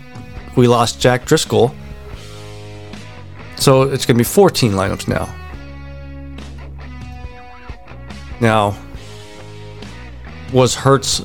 we 0.56 0.66
lost 0.68 1.00
Jack 1.00 1.26
Driscoll. 1.26 1.74
So 3.56 3.82
it's 3.82 4.06
going 4.06 4.16
to 4.16 4.20
be 4.20 4.24
14 4.24 4.72
lineups 4.72 5.08
now. 5.08 5.34
Now, 8.40 8.76
was 10.52 10.74
Hurts. 10.74 11.24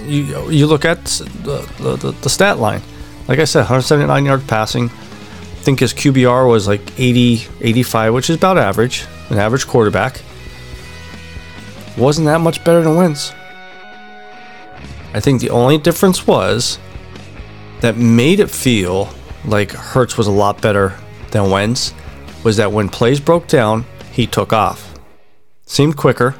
You, 0.00 0.50
you 0.50 0.66
look 0.66 0.84
at 0.84 1.04
the, 1.04 1.68
the, 1.78 2.12
the 2.12 2.30
stat 2.30 2.58
line. 2.58 2.82
Like 3.28 3.38
I 3.38 3.44
said, 3.44 3.60
179 3.60 4.24
yards 4.24 4.44
passing, 4.46 4.90
I 5.60 5.62
think 5.62 5.80
his 5.80 5.92
QBR 5.92 6.48
was 6.48 6.66
like 6.66 6.80
80, 6.98 7.46
85, 7.60 8.14
which 8.14 8.30
is 8.30 8.36
about 8.36 8.56
average, 8.56 9.04
an 9.28 9.36
average 9.36 9.66
quarterback. 9.66 10.22
Wasn't 11.98 12.24
that 12.24 12.40
much 12.40 12.64
better 12.64 12.80
than 12.80 12.96
Wentz. 12.96 13.34
I 15.12 15.20
think 15.20 15.42
the 15.42 15.50
only 15.50 15.76
difference 15.76 16.26
was 16.26 16.78
that 17.80 17.98
made 17.98 18.40
it 18.40 18.48
feel 18.48 19.12
like 19.44 19.72
Hurts 19.72 20.16
was 20.16 20.26
a 20.26 20.32
lot 20.32 20.62
better 20.62 20.94
than 21.30 21.50
Wentz 21.50 21.92
was 22.42 22.56
that 22.56 22.72
when 22.72 22.88
plays 22.88 23.20
broke 23.20 23.46
down, 23.46 23.84
he 24.12 24.26
took 24.26 24.54
off. 24.54 24.98
Seemed 25.66 25.98
quicker. 25.98 26.34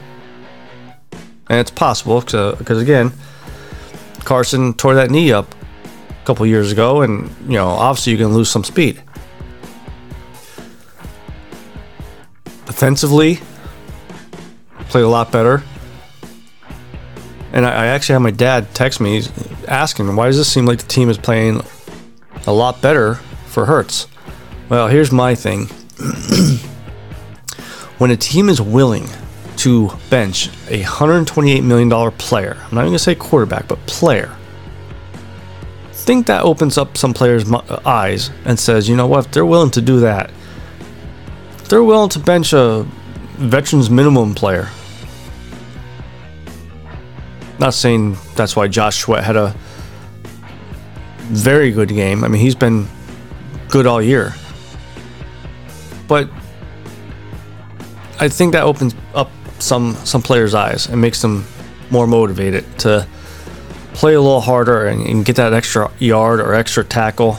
And 1.51 1.61
it's 1.61 1.71
possible 1.71 2.21
because, 2.21 2.71
uh, 2.71 2.81
again, 2.81 3.13
Carson 4.25 4.73
tore 4.73 4.95
that 4.95 5.11
knee 5.11 5.31
up 5.31 5.55
a 6.09 6.25
couple 6.25 6.47
years 6.47 6.73
ago, 6.73 7.03
and, 7.03 7.29
you 7.43 7.59
know, 7.59 7.69
obviously 7.69 8.13
you 8.13 8.19
can 8.19 8.29
lose 8.29 8.51
some 8.51 8.65
speed. 8.65 9.03
Defensively, 12.71 13.41
played 14.91 15.03
a 15.03 15.09
lot 15.09 15.33
better. 15.33 15.65
And 17.53 17.67
I, 17.67 17.71
I 17.71 17.87
actually 17.87 18.13
had 18.13 18.21
my 18.21 18.31
dad 18.31 18.73
text 18.75 19.01
me 19.01 19.25
asking, 19.67 20.15
why 20.15 20.29
does 20.29 20.37
this 20.37 20.51
seem 20.53 20.67
like 20.67 20.79
the 20.79 20.87
team 20.87 21.11
is 21.11 21.19
playing 21.19 21.63
a 22.47 22.53
lot 22.53 22.81
better 22.81 23.17
for 23.47 23.67
Hurts? 23.67 24.07
Well, 24.69 24.87
here's 24.87 25.11
my 25.11 25.35
thing. 25.35 25.67
when 27.99 28.13
a 28.13 28.17
team 28.17 28.49
is 28.49 28.63
willing 28.63 29.09
to 29.57 29.91
bench 30.09 30.47
a 30.69 30.85
$128 30.85 31.65
million 31.65 32.13
player, 32.13 32.57
I'm 32.57 32.75
not 32.77 32.83
even 32.83 32.91
going 32.91 32.93
to 32.93 32.99
say 33.01 33.17
quarterback, 33.17 33.67
but 33.67 33.85
player, 33.87 34.37
think 35.93 36.27
that 36.27 36.45
opens 36.45 36.79
up 36.79 36.97
some 36.97 37.13
players' 37.13 37.51
uh, 37.51 37.81
eyes 37.85 38.31
and 38.45 38.59
says, 38.59 38.89
you 38.89 38.97
know 38.97 39.09
what, 39.09 39.27
if 39.27 39.33
they're 39.33 39.45
willing 39.45 39.71
to 39.73 39.83
do 39.83 40.01
that, 40.01 40.31
they're 41.71 41.85
willing 41.85 42.11
to 42.11 42.19
bench 42.19 42.53
a 42.53 42.85
veterans 43.39 43.89
minimum 43.89 44.35
player. 44.35 44.69
Not 47.61 47.75
saying 47.75 48.17
that's 48.35 48.57
why 48.57 48.67
Josh 48.67 48.99
Sweat 48.99 49.23
had 49.23 49.37
a 49.37 49.55
very 51.29 51.71
good 51.71 51.89
game. 51.91 52.25
I 52.25 52.29
mean, 52.29 52.41
he's 52.41 52.57
been 52.57 52.89
good 53.69 53.87
all 53.87 54.03
year. 54.03 54.35
But 56.09 56.29
I 58.19 58.29
think 58.29 58.53
that 58.53 58.65
opens 58.65 58.97
up 59.15 59.31
some 59.61 59.95
some 60.05 60.23
players' 60.23 60.55
eyes 60.55 60.89
and 60.89 61.01
makes 61.01 61.23
them 61.23 61.47
more 61.91 62.09
motivated 62.09 62.65
to 62.81 63.07
play 63.93 64.15
a 64.15 64.21
little 64.21 64.41
harder 64.41 64.87
and, 64.87 65.07
and 65.07 65.25
get 65.25 65.37
that 65.37 65.53
extra 65.53 65.91
yard 66.01 66.41
or 66.41 66.55
extra 66.55 66.83
tackle 66.83 67.39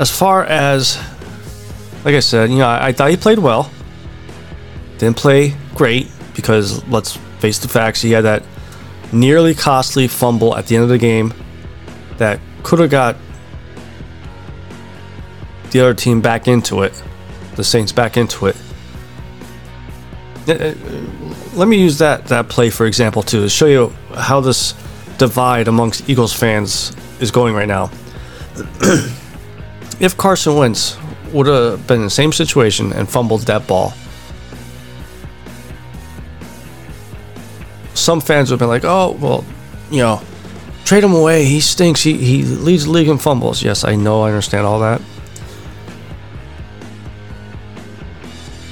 as 0.00 0.10
far 0.10 0.44
as 0.44 0.96
like 2.06 2.14
I 2.14 2.20
said, 2.20 2.50
you 2.50 2.58
know, 2.58 2.66
I, 2.66 2.88
I 2.88 2.92
thought 2.92 3.10
he 3.10 3.18
played 3.18 3.38
well. 3.38 3.70
Didn't 4.96 5.18
play 5.18 5.54
great 5.74 6.10
because 6.34 6.82
let's 6.88 7.16
face 7.38 7.58
the 7.58 7.68
facts, 7.68 8.00
he 8.00 8.12
had 8.12 8.24
that 8.24 8.42
nearly 9.12 9.54
costly 9.54 10.08
fumble 10.08 10.56
at 10.56 10.66
the 10.66 10.76
end 10.76 10.84
of 10.84 10.88
the 10.88 10.98
game 10.98 11.34
that 12.16 12.40
could 12.62 12.78
have 12.78 12.90
got 12.90 13.16
the 15.70 15.80
other 15.80 15.94
team 15.94 16.22
back 16.22 16.48
into 16.48 16.82
it, 16.82 17.00
the 17.56 17.64
Saints 17.64 17.92
back 17.92 18.16
into 18.16 18.46
it. 18.46 18.56
Uh, 20.48 20.52
uh, 20.52 20.74
Let 21.54 21.68
me 21.68 21.78
use 21.78 21.98
that 21.98 22.26
that 22.28 22.48
play 22.48 22.70
for 22.70 22.86
example 22.86 23.22
too 23.22 23.42
to 23.42 23.48
show 23.50 23.66
you 23.66 23.92
how 24.14 24.40
this 24.40 24.72
divide 25.18 25.68
amongst 25.68 26.08
Eagles 26.08 26.32
fans 26.32 26.96
is 27.20 27.30
going 27.30 27.54
right 27.54 27.68
now. 27.68 27.90
if 30.00 30.16
Carson 30.16 30.56
Wentz 30.56 30.96
would 31.32 31.46
have 31.46 31.86
been 31.86 31.98
in 31.98 32.04
the 32.04 32.10
same 32.10 32.32
situation 32.32 32.92
and 32.92 33.08
fumbled 33.08 33.42
that 33.42 33.66
ball, 33.66 33.92
some 37.94 38.20
fans 38.20 38.50
would 38.50 38.54
have 38.54 38.60
been 38.60 38.68
like, 38.68 38.84
"Oh, 38.84 39.16
well, 39.20 39.44
you 39.90 39.98
know, 39.98 40.22
trade 40.84 41.04
him 41.04 41.12
away. 41.12 41.44
He 41.44 41.60
stinks. 41.60 42.02
He 42.02 42.14
he 42.14 42.42
leads 42.42 42.86
the 42.86 42.90
league 42.90 43.08
in 43.08 43.18
fumbles." 43.18 43.62
Yes, 43.62 43.84
I 43.84 43.94
know. 43.94 44.22
I 44.22 44.28
understand 44.28 44.66
all 44.66 44.80
that. 44.80 45.00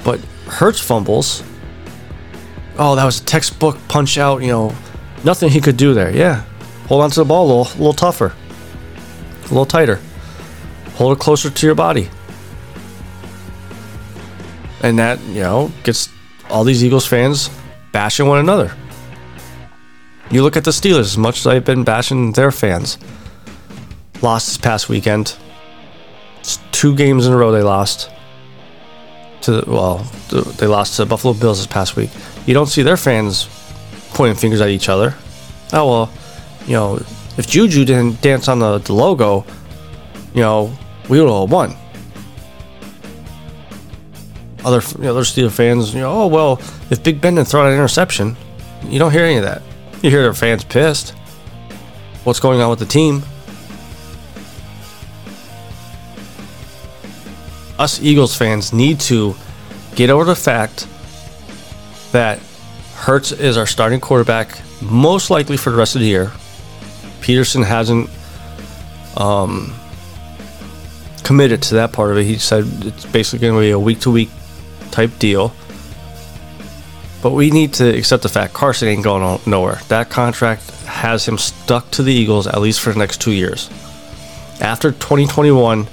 But 0.02 0.20
Hurts 0.46 0.80
fumbles. 0.80 1.42
Oh, 2.78 2.94
that 2.96 3.04
was 3.04 3.20
a 3.20 3.24
textbook 3.24 3.76
punch 3.88 4.16
out. 4.16 4.40
You 4.40 4.48
know, 4.48 4.74
nothing 5.24 5.50
he 5.50 5.60
could 5.60 5.76
do 5.76 5.92
there. 5.92 6.10
Yeah, 6.10 6.44
hold 6.86 7.02
on 7.02 7.10
to 7.10 7.20
the 7.20 7.26
ball 7.26 7.44
a 7.44 7.48
little, 7.48 7.66
a 7.66 7.78
little 7.78 7.92
tougher, 7.92 8.32
a 9.40 9.48
little 9.48 9.66
tighter. 9.66 10.00
Hold 10.98 11.16
it 11.16 11.20
closer 11.20 11.48
to 11.48 11.66
your 11.66 11.76
body. 11.76 12.10
And 14.82 14.98
that, 14.98 15.20
you 15.26 15.40
know, 15.40 15.70
gets 15.84 16.08
all 16.50 16.64
these 16.64 16.82
Eagles 16.82 17.06
fans 17.06 17.50
bashing 17.92 18.26
one 18.26 18.40
another. 18.40 18.74
You 20.30 20.42
look 20.42 20.56
at 20.56 20.64
the 20.64 20.72
Steelers, 20.72 20.98
as 21.00 21.16
much 21.16 21.38
as 21.38 21.46
I've 21.46 21.64
been 21.64 21.84
bashing 21.84 22.32
their 22.32 22.50
fans. 22.50 22.98
Lost 24.22 24.48
this 24.48 24.58
past 24.58 24.88
weekend. 24.88 25.36
It's 26.40 26.58
two 26.72 26.96
games 26.96 27.28
in 27.28 27.32
a 27.32 27.36
row 27.36 27.52
they 27.52 27.62
lost. 27.62 28.10
To 29.42 29.52
the, 29.52 29.70
well, 29.70 29.98
they 30.58 30.66
lost 30.66 30.96
to 30.96 31.04
the 31.04 31.08
Buffalo 31.08 31.32
Bills 31.32 31.58
this 31.58 31.68
past 31.68 31.94
week. 31.94 32.10
You 32.44 32.54
don't 32.54 32.66
see 32.66 32.82
their 32.82 32.96
fans 32.96 33.48
pointing 34.14 34.36
fingers 34.36 34.60
at 34.60 34.68
each 34.68 34.88
other. 34.88 35.14
Oh 35.72 35.88
well, 35.88 36.12
you 36.66 36.72
know, 36.72 36.96
if 37.36 37.46
Juju 37.46 37.84
didn't 37.84 38.20
dance 38.20 38.48
on 38.48 38.58
the, 38.58 38.78
the 38.78 38.92
logo, 38.92 39.46
you 40.34 40.40
know, 40.40 40.76
we 41.08 41.20
would 41.20 41.30
have 41.30 41.50
won. 41.50 41.74
Other 44.64 44.80
you 44.98 45.04
know, 45.04 45.10
other 45.10 45.22
Steelers 45.22 45.52
fans, 45.52 45.94
you 45.94 46.00
know, 46.00 46.22
oh 46.22 46.26
well, 46.26 46.60
if 46.90 47.02
Big 47.02 47.20
Ben 47.20 47.36
didn't 47.36 47.48
throw 47.48 47.66
an 47.66 47.72
interception, 47.72 48.36
you 48.84 48.98
don't 48.98 49.12
hear 49.12 49.24
any 49.24 49.36
of 49.36 49.44
that. 49.44 49.62
You 50.02 50.10
hear 50.10 50.22
their 50.22 50.34
fans 50.34 50.64
pissed. 50.64 51.10
What's 52.24 52.40
going 52.40 52.60
on 52.60 52.70
with 52.70 52.78
the 52.78 52.86
team? 52.86 53.22
Us 57.78 58.02
Eagles 58.02 58.34
fans 58.36 58.72
need 58.72 58.98
to 59.00 59.34
get 59.94 60.10
over 60.10 60.24
the 60.24 60.34
fact 60.34 60.86
that 62.12 62.40
Hurts 62.94 63.30
is 63.30 63.56
our 63.56 63.66
starting 63.66 64.00
quarterback, 64.00 64.60
most 64.82 65.30
likely 65.30 65.56
for 65.56 65.70
the 65.70 65.76
rest 65.76 65.94
of 65.94 66.00
the 66.00 66.08
year. 66.08 66.32
Pederson 67.20 67.64
hasn't 67.64 68.10
um, 69.16 69.77
committed 71.28 71.60
to 71.60 71.74
that 71.74 71.92
part 71.92 72.10
of 72.10 72.16
it. 72.16 72.24
He 72.24 72.38
said 72.38 72.64
it's 72.86 73.04
basically 73.04 73.46
going 73.46 73.52
to 73.52 73.60
be 73.60 73.70
a 73.70 73.78
week 73.78 74.00
to 74.00 74.10
week 74.10 74.30
type 74.90 75.10
deal. 75.18 75.52
But 77.22 77.32
we 77.32 77.50
need 77.50 77.74
to 77.74 77.86
accept 77.86 78.22
the 78.22 78.30
fact 78.30 78.54
Carson 78.54 78.88
ain't 78.88 79.04
going 79.04 79.38
nowhere. 79.44 79.78
That 79.88 80.08
contract 80.08 80.70
has 80.86 81.28
him 81.28 81.36
stuck 81.36 81.90
to 81.90 82.02
the 82.02 82.14
Eagles 82.14 82.46
at 82.46 82.58
least 82.62 82.80
for 82.80 82.94
the 82.94 82.98
next 82.98 83.20
two 83.20 83.32
years. 83.32 83.68
After 84.62 84.90
2021, 84.90 85.86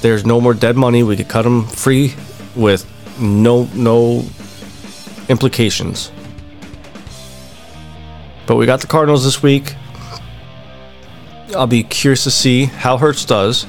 there's 0.00 0.26
no 0.26 0.40
more 0.40 0.54
dead 0.54 0.76
money. 0.76 1.04
We 1.04 1.16
could 1.16 1.28
cut 1.28 1.46
him 1.46 1.64
free 1.64 2.12
with 2.56 2.84
no 3.20 3.68
no 3.74 4.24
implications. 5.28 6.10
But 8.48 8.56
we 8.56 8.66
got 8.66 8.80
the 8.80 8.88
Cardinals 8.88 9.22
this 9.22 9.40
week. 9.40 9.76
I'll 11.54 11.68
be 11.68 11.84
curious 11.84 12.24
to 12.24 12.32
see 12.32 12.64
how 12.64 12.96
Hurts 12.96 13.24
does. 13.24 13.66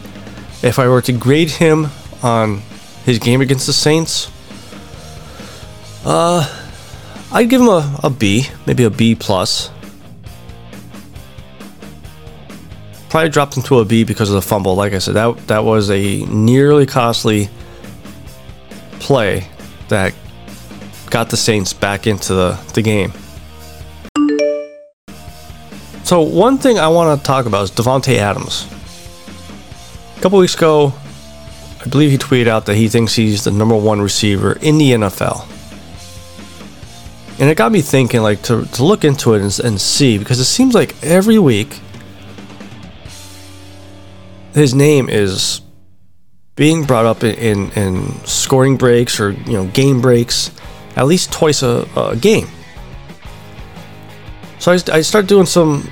If 0.64 0.80
I 0.80 0.88
were 0.88 1.02
to 1.02 1.12
grade 1.12 1.52
him 1.52 1.88
on 2.24 2.62
his 3.04 3.20
game 3.20 3.42
against 3.42 3.68
the 3.68 3.74
Saints, 3.74 4.32
uh, 6.06 6.48
I'd 7.34 7.50
give 7.50 7.62
him 7.62 7.68
a, 7.68 8.00
a 8.02 8.10
B, 8.10 8.48
maybe 8.66 8.86
a 8.86 8.90
B 8.90 9.14
plus. 9.14 9.70
Probably 13.10 13.30
dropped 13.30 13.58
him 13.58 13.64
to 13.64 13.80
a 13.80 13.86
B 13.86 14.06
because 14.06 14.30
of 14.30 14.36
the 14.36 14.42
fumble. 14.42 14.76
Like 14.76 14.94
I 14.94 15.00
said, 15.00 15.16
that 15.16 15.48
that 15.48 15.66
was 15.66 15.92
a 15.92 16.26
nearly 16.26 16.86
costly 16.86 17.50
play 19.00 19.48
that 19.90 20.14
got 21.10 21.30
the 21.30 21.38
Saints 21.38 21.74
back 21.74 22.08
into 22.08 22.34
the, 22.34 22.54
the 22.74 22.82
game. 22.82 23.12
So 26.06 26.22
one 26.22 26.58
thing 26.58 26.80
I 26.80 26.88
want 26.88 27.20
to 27.20 27.26
talk 27.26 27.46
about 27.46 27.64
is 27.64 27.72
Davante 27.72 28.16
Adams. 28.18 28.73
Couple 30.24 30.40
weeks 30.40 30.56
ago, 30.56 30.94
I 31.82 31.90
believe 31.90 32.10
he 32.10 32.18
tweeted 32.18 32.48
out 32.48 32.66
that 32.68 32.76
he 32.76 32.88
thinks 32.88 33.14
he's 33.14 33.44
the 33.44 33.52
number 33.52 33.76
one 33.76 34.02
receiver 34.02 34.54
in 34.62 34.78
the 34.78 34.92
NFL. 34.92 35.46
And 37.42 37.50
it 37.50 37.58
got 37.58 37.74
me 37.74 37.82
thinking, 37.82 38.22
like, 38.22 38.42
to, 38.44 38.64
to 38.64 38.86
look 38.86 39.04
into 39.04 39.34
it 39.34 39.42
and, 39.42 39.60
and 39.60 39.82
see, 39.82 40.18
because 40.18 40.40
it 40.40 40.46
seems 40.46 40.74
like 40.74 40.96
every 41.04 41.40
week 41.40 41.78
his 44.54 44.74
name 44.74 45.10
is 45.10 45.60
being 46.56 46.86
brought 46.86 47.06
up 47.06 47.26
in, 47.26 47.36
in, 47.36 47.72
in 47.72 48.26
scoring 48.26 48.78
breaks 48.78 49.20
or, 49.20 49.32
you 49.32 49.52
know, 49.52 49.66
game 49.72 50.00
breaks 50.00 50.52
at 50.96 51.06
least 51.06 51.34
twice 51.34 51.64
a, 51.64 51.86
a 51.98 52.16
game. 52.16 52.48
So 54.60 54.72
I, 54.72 54.76
I 54.76 55.02
started 55.02 55.28
doing 55.28 55.48
some 55.48 55.92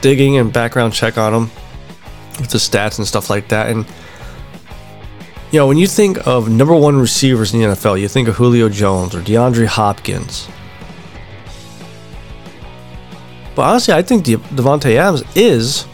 digging 0.00 0.38
and 0.38 0.50
background 0.50 0.94
check 0.94 1.18
on 1.18 1.34
him 1.34 1.50
with 2.38 2.50
the 2.50 2.58
stats 2.58 2.98
and 2.98 3.06
stuff 3.06 3.30
like 3.30 3.48
that. 3.48 3.68
And, 3.68 3.86
you 5.50 5.58
know, 5.58 5.66
when 5.66 5.78
you 5.78 5.86
think 5.86 6.26
of 6.26 6.48
number 6.48 6.74
one 6.74 6.98
receivers 6.98 7.54
in 7.54 7.60
the 7.60 7.66
NFL, 7.66 8.00
you 8.00 8.08
think 8.08 8.28
of 8.28 8.36
Julio 8.36 8.68
Jones 8.68 9.14
or 9.14 9.20
DeAndre 9.20 9.66
Hopkins. 9.66 10.48
But 13.54 13.62
honestly, 13.62 13.94
I 13.94 14.02
think 14.02 14.24
De- 14.24 14.36
Davante 14.36 14.96
Adams 14.96 15.22
is 15.34 15.86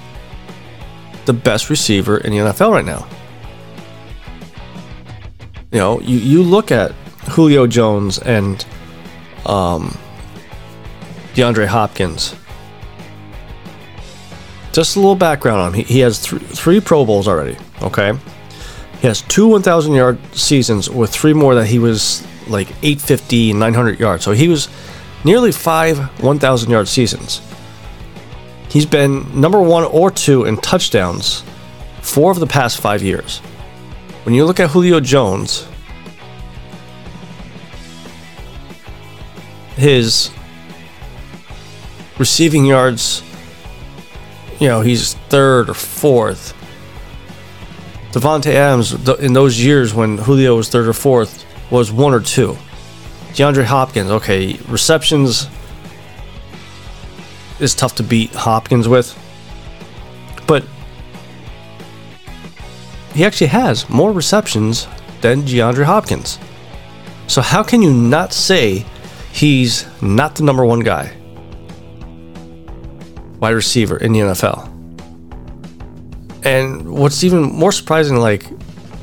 the 1.26 1.32
best 1.32 1.70
receiver 1.70 2.18
in 2.18 2.32
the 2.32 2.38
NFL 2.38 2.72
right 2.72 2.84
now. 2.84 3.06
You 5.70 5.78
know, 5.78 6.00
you, 6.00 6.18
you 6.18 6.42
look 6.42 6.72
at 6.72 6.90
Julio 7.30 7.66
Jones 7.66 8.18
and 8.18 8.64
um, 9.46 9.96
DeAndre 11.34 11.66
Hopkins. 11.66 12.34
Just 14.72 14.96
a 14.96 15.00
little 15.00 15.14
background 15.14 15.60
on 15.60 15.68
him. 15.68 15.84
He, 15.84 15.94
he 15.94 16.00
has 16.00 16.24
th- 16.24 16.42
three 16.42 16.80
Pro 16.80 17.04
Bowls 17.04 17.28
already. 17.28 17.56
Okay, 17.82 18.12
he 19.00 19.08
has 19.08 19.22
two 19.22 19.48
1,000 19.48 19.94
yard 19.94 20.18
seasons 20.32 20.88
with 20.88 21.10
three 21.10 21.32
more 21.32 21.56
that 21.56 21.66
he 21.66 21.78
was 21.80 22.26
like 22.46 22.68
850 22.82 23.50
and 23.50 23.60
900 23.60 23.98
yards. 23.98 24.24
So 24.24 24.30
he 24.30 24.48
was 24.48 24.68
nearly 25.24 25.50
five 25.50 25.98
1,000 26.22 26.70
yard 26.70 26.86
seasons. 26.86 27.42
He's 28.68 28.86
been 28.86 29.40
number 29.40 29.60
one 29.60 29.84
or 29.84 30.10
two 30.10 30.44
in 30.44 30.56
touchdowns 30.56 31.42
four 32.00 32.30
of 32.30 32.40
the 32.40 32.46
past 32.46 32.80
five 32.80 33.02
years. 33.02 33.38
When 34.24 34.34
you 34.34 34.44
look 34.44 34.60
at 34.60 34.70
Julio 34.70 35.00
Jones, 35.00 35.66
his 39.74 40.30
receiving 42.18 42.64
yards, 42.64 43.22
you 44.62 44.68
know, 44.68 44.80
he's 44.80 45.14
third 45.28 45.68
or 45.68 45.74
fourth. 45.74 46.54
Davante 48.12 48.54
Adams, 48.54 48.92
in 49.18 49.32
those 49.32 49.60
years 49.60 49.92
when 49.92 50.18
Julio 50.18 50.54
was 50.54 50.68
third 50.68 50.86
or 50.86 50.92
fourth, 50.92 51.44
was 51.68 51.90
one 51.90 52.14
or 52.14 52.20
two. 52.20 52.56
DeAndre 53.32 53.64
Hopkins, 53.64 54.10
okay, 54.10 54.52
receptions 54.68 55.48
is 57.58 57.74
tough 57.74 57.96
to 57.96 58.04
beat 58.04 58.30
Hopkins 58.34 58.86
with, 58.86 59.18
but 60.46 60.64
he 63.14 63.24
actually 63.24 63.48
has 63.48 63.90
more 63.90 64.12
receptions 64.12 64.86
than 65.22 65.42
DeAndre 65.42 65.84
Hopkins. 65.84 66.38
So 67.26 67.40
how 67.40 67.64
can 67.64 67.82
you 67.82 67.92
not 67.92 68.32
say 68.32 68.86
he's 69.32 69.86
not 70.00 70.36
the 70.36 70.44
number 70.44 70.64
one 70.64 70.80
guy 70.80 71.16
wide 73.42 73.54
receiver 73.54 73.98
in 73.98 74.12
the 74.12 74.20
NFL? 74.20 74.68
And 76.44 76.90
what's 76.92 77.22
even 77.24 77.42
more 77.42 77.72
surprising, 77.72 78.16
like, 78.16 78.48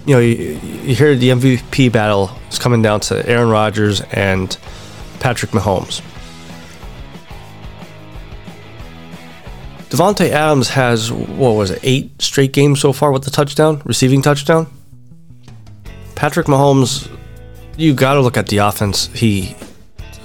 you 0.06 0.15
know, 0.15 0.19
you, 0.19 0.60
you 0.84 0.95
hear 0.95 1.15
the 1.15 1.30
MVP 1.30 1.91
battle 1.91 2.32
is 2.49 2.58
coming 2.58 2.82
down 2.82 3.02
to 3.02 3.28
Aaron 3.30 3.49
Rodgers 3.49 4.02
and 4.12 4.58
Patrick 5.19 5.52
Mahomes. 5.52 6.02
Davante 9.89 10.30
Adams 10.30 10.69
has 10.69 11.12
what 11.12 11.56
was 11.56 11.71
it, 11.71 11.80
eight 11.84 12.21
straight 12.21 12.54
games 12.54 12.80
so 12.80 12.93
far 12.93 13.12
with 13.12 13.23
the 13.23 13.32
touchdown, 13.32 13.82
receiving 13.86 14.21
touchdown. 14.21 14.67
Patrick 16.15 16.47
Mahomes, 16.47 17.10
you 17.75 17.93
got 17.93 18.13
to 18.13 18.21
look 18.21 18.38
at 18.38 18.47
the 18.47 18.58
offense 18.58 19.08
he 19.08 19.56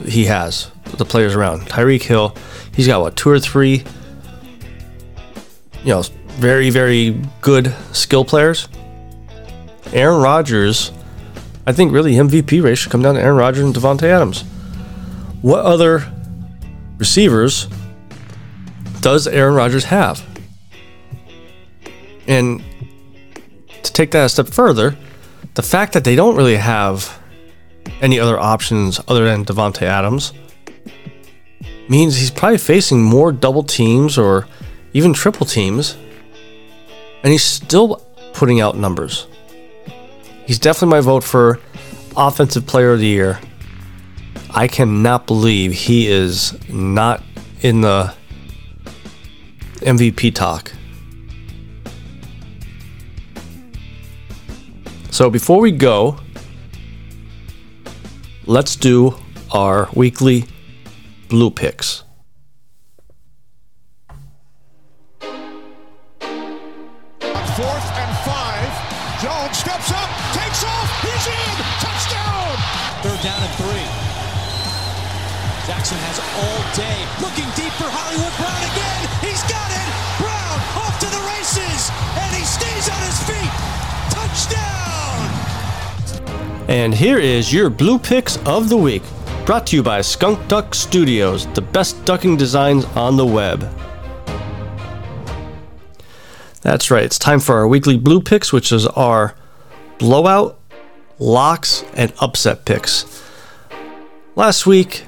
he 0.05 0.27
has, 0.27 0.71
the 0.99 1.05
players 1.05 1.35
around. 1.35 1.63
Tyreek 1.63 2.03
Hill, 2.03 2.37
he's 2.75 2.87
got 2.87 3.01
what 3.01 3.17
two 3.17 3.31
or 3.31 3.41
three, 3.41 3.85
you 5.85 5.91
know, 5.91 6.03
very 6.39 6.71
very 6.71 7.21
good 7.41 7.75
skill 7.93 8.25
players. 8.25 8.69
Aaron 9.93 10.21
Rodgers, 10.21 10.91
I 11.67 11.73
think 11.73 11.93
really 11.93 12.15
MVP 12.15 12.63
race 12.63 12.79
should 12.79 12.91
come 12.91 13.03
down 13.03 13.15
to 13.15 13.21
Aaron 13.21 13.37
Rodgers 13.37 13.65
and 13.65 13.75
Davante 13.75 14.05
Adams. 14.05 14.43
What 15.43 15.65
other 15.65 16.11
receivers 16.99 17.69
does 19.01 19.27
Aaron 19.27 19.55
Rodgers 19.55 19.85
have? 19.85 20.25
And 22.27 22.65
to 23.83 23.93
take 23.93 24.11
that 24.13 24.25
a 24.25 24.29
step 24.29 24.49
further, 24.49 24.97
the 25.55 25.63
fact 25.63 25.93
that 25.93 26.05
they 26.05 26.17
don't 26.17 26.37
really 26.37 26.57
have 26.57 27.21
any 28.01 28.19
other 28.19 28.39
options 28.39 29.01
other 29.07 29.27
than 29.27 29.45
Davante 29.45 29.83
Adams 29.83 30.33
means 31.89 32.17
he's 32.17 32.31
probably 32.31 32.59
facing 32.59 33.03
more 33.03 33.31
double 33.31 33.63
teams 33.63 34.17
or 34.17 34.49
even 34.95 35.13
triple 35.13 35.45
teams, 35.45 35.97
and 37.23 37.33
he's 37.33 37.45
still 37.45 37.97
putting 38.33 38.61
out 38.61 38.77
numbers. 38.77 39.27
He's 40.47 40.59
definitely 40.59 40.97
my 40.97 41.01
vote 41.01 41.25
for 41.25 41.61
Offensive 42.17 42.67
Player 42.67 42.93
of 42.93 43.01
the 43.01 43.07
Year. 43.07 43.41
I 44.51 44.69
cannot 44.69 45.27
believe 45.27 45.73
he 45.73 46.07
is 46.07 46.57
not 46.69 47.23
in 47.61 47.81
the 47.81 48.15
MVP 49.81 50.33
talk. 50.35 50.73
So 55.11 55.29
before 55.29 55.61
we 55.61 55.73
go, 55.73 56.19
let's 58.47 58.77
do 58.77 59.17
our 59.51 59.89
weekly 59.95 60.45
blue 61.29 61.51
picks. 61.51 62.04
Jackson 75.95 76.01
has 76.11 76.19
all 76.43 76.61
day. 76.75 76.99
Looking 77.23 77.47
deep 77.55 77.73
for 77.75 77.87
Hollywood 77.87 78.35
Brown 78.39 78.63
again. 78.67 79.07
He's 79.23 79.43
got 79.45 79.71
it. 79.71 79.89
Brown 80.19 80.59
off 80.83 80.99
to 80.99 81.07
the 81.07 81.23
races. 81.31 81.91
And 82.19 82.35
he 82.35 82.45
stays 82.45 82.89
on 82.91 83.01
his 83.07 83.19
feet. 83.23 83.53
Touchdown. 84.11 85.31
And 86.69 86.95
here 86.95 87.19
is 87.19 87.53
your 87.53 87.71
blue 87.71 87.99
picks 87.99 88.39
of 88.47 88.69
the 88.69 88.77
week, 88.77 89.03
brought 89.45 89.67
to 89.69 89.77
you 89.77 89.83
by 89.83 90.01
Skunk 90.01 90.49
Duck 90.49 90.75
Studios, 90.75 91.47
the 91.49 91.61
best 91.61 92.05
ducking 92.05 92.37
designs 92.37 92.85
on 92.97 93.17
the 93.17 93.27
web. 93.27 93.69
That's 96.63 96.91
right, 96.91 97.05
it's 97.05 97.19
time 97.19 97.41
for 97.41 97.57
our 97.57 97.69
weekly 97.69 97.99
blue 97.99 98.23
picks, 98.23 98.51
which 98.51 98.73
is 98.73 98.87
our 98.87 99.35
blowout, 99.99 100.59
locks, 101.19 101.85
and 101.93 102.13
upset 102.21 102.65
picks. 102.65 103.23
Last 104.35 104.67
week, 104.67 105.05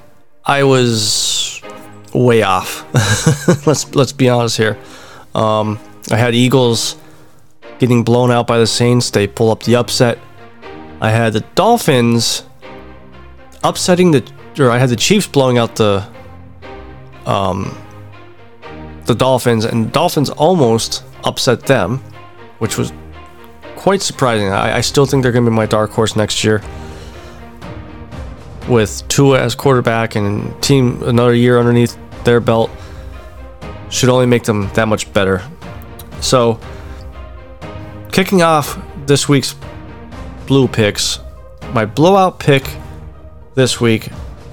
I 0.46 0.62
was 0.62 1.60
way 2.14 2.42
off. 2.42 2.86
let's 3.66 3.92
let's 3.96 4.12
be 4.12 4.28
honest 4.28 4.56
here. 4.56 4.78
Um, 5.34 5.80
I 6.10 6.16
had 6.16 6.34
Eagles 6.34 6.96
getting 7.80 8.04
blown 8.04 8.30
out 8.30 8.46
by 8.46 8.58
the 8.58 8.66
Saints. 8.66 9.10
They 9.10 9.26
pull 9.26 9.50
up 9.50 9.64
the 9.64 9.74
upset. 9.74 10.18
I 11.00 11.10
had 11.10 11.32
the 11.32 11.40
Dolphins 11.56 12.44
upsetting 13.64 14.12
the, 14.12 14.24
or 14.58 14.70
I 14.70 14.78
had 14.78 14.88
the 14.88 14.96
Chiefs 14.96 15.26
blowing 15.26 15.58
out 15.58 15.76
the, 15.76 16.08
um, 17.26 17.76
the 19.04 19.14
Dolphins, 19.14 19.64
and 19.64 19.92
Dolphins 19.92 20.30
almost 20.30 21.04
upset 21.24 21.66
them, 21.66 21.98
which 22.60 22.78
was 22.78 22.92
quite 23.74 24.00
surprising. 24.00 24.48
I, 24.48 24.78
I 24.78 24.80
still 24.80 25.04
think 25.06 25.22
they're 25.22 25.32
going 25.32 25.44
to 25.44 25.50
be 25.50 25.56
my 25.56 25.66
dark 25.66 25.90
horse 25.90 26.16
next 26.16 26.44
year 26.44 26.62
with 28.68 29.06
Tua 29.08 29.40
as 29.40 29.54
quarterback 29.54 30.16
and 30.16 30.60
team 30.62 31.02
another 31.02 31.34
year 31.34 31.58
underneath 31.58 31.96
their 32.24 32.40
belt 32.40 32.70
should 33.90 34.08
only 34.08 34.26
make 34.26 34.44
them 34.44 34.68
that 34.74 34.88
much 34.88 35.12
better. 35.12 35.42
So, 36.20 36.58
kicking 38.12 38.42
off 38.42 38.78
this 39.06 39.28
week's 39.28 39.54
blue 40.46 40.68
picks, 40.68 41.20
my 41.72 41.84
blowout 41.84 42.38
pick 42.38 42.68
this 43.54 43.80
week, 43.80 44.08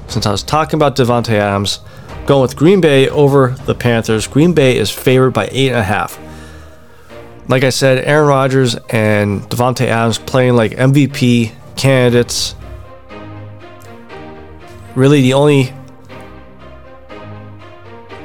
since 0.07 0.25
I 0.25 0.31
was 0.31 0.43
talking 0.43 0.77
about 0.77 0.95
Davante 0.95 1.33
Adams, 1.33 1.79
going 2.25 2.41
with 2.41 2.55
Green 2.55 2.81
Bay 2.81 3.09
over 3.09 3.49
the 3.65 3.75
Panthers. 3.75 4.27
Green 4.27 4.53
Bay 4.53 4.77
is 4.77 4.89
favored 4.89 5.31
by 5.31 5.49
eight 5.51 5.69
and 5.69 5.77
a 5.77 5.83
half. 5.83 6.19
Like 7.47 7.63
I 7.63 7.69
said, 7.69 8.05
Aaron 8.05 8.27
Rodgers 8.27 8.75
and 8.89 9.41
Davante 9.43 9.85
Adams 9.87 10.17
playing 10.17 10.55
like 10.55 10.71
MVP 10.71 11.53
candidates 11.75 12.55
really 14.95 15.21
the 15.21 15.33
only 15.33 15.73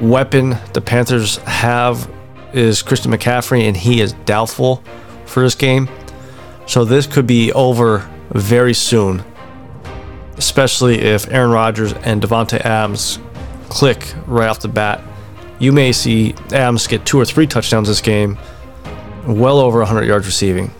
weapon 0.01 0.57
the 0.73 0.81
Panthers 0.81 1.37
have 1.37 2.09
is 2.53 2.81
Christian 2.81 3.11
McCaffrey, 3.11 3.67
and 3.67 3.75
he 3.75 4.01
is 4.01 4.13
doubtful 4.25 4.83
for 5.25 5.43
this 5.43 5.55
game. 5.55 5.89
So 6.65 6.85
this 6.85 7.07
could 7.07 7.27
be 7.27 7.51
over 7.53 8.09
very 8.31 8.73
soon, 8.73 9.23
especially 10.37 10.99
if 10.99 11.29
Aaron 11.31 11.51
Rodgers 11.51 11.93
and 11.93 12.21
Davante 12.21 12.59
Adams 12.61 13.19
click 13.69 14.13
right 14.25 14.47
off 14.47 14.59
the 14.59 14.67
bat. 14.67 15.01
You 15.59 15.71
may 15.71 15.91
see 15.91 16.33
Adams 16.51 16.87
get 16.87 17.05
two 17.05 17.19
or 17.19 17.25
three 17.25 17.47
touchdowns 17.47 17.87
this 17.87 18.01
game, 18.01 18.37
well 19.27 19.59
over 19.59 19.79
100 19.79 20.05
yards 20.05 20.25
receiving. 20.25 20.71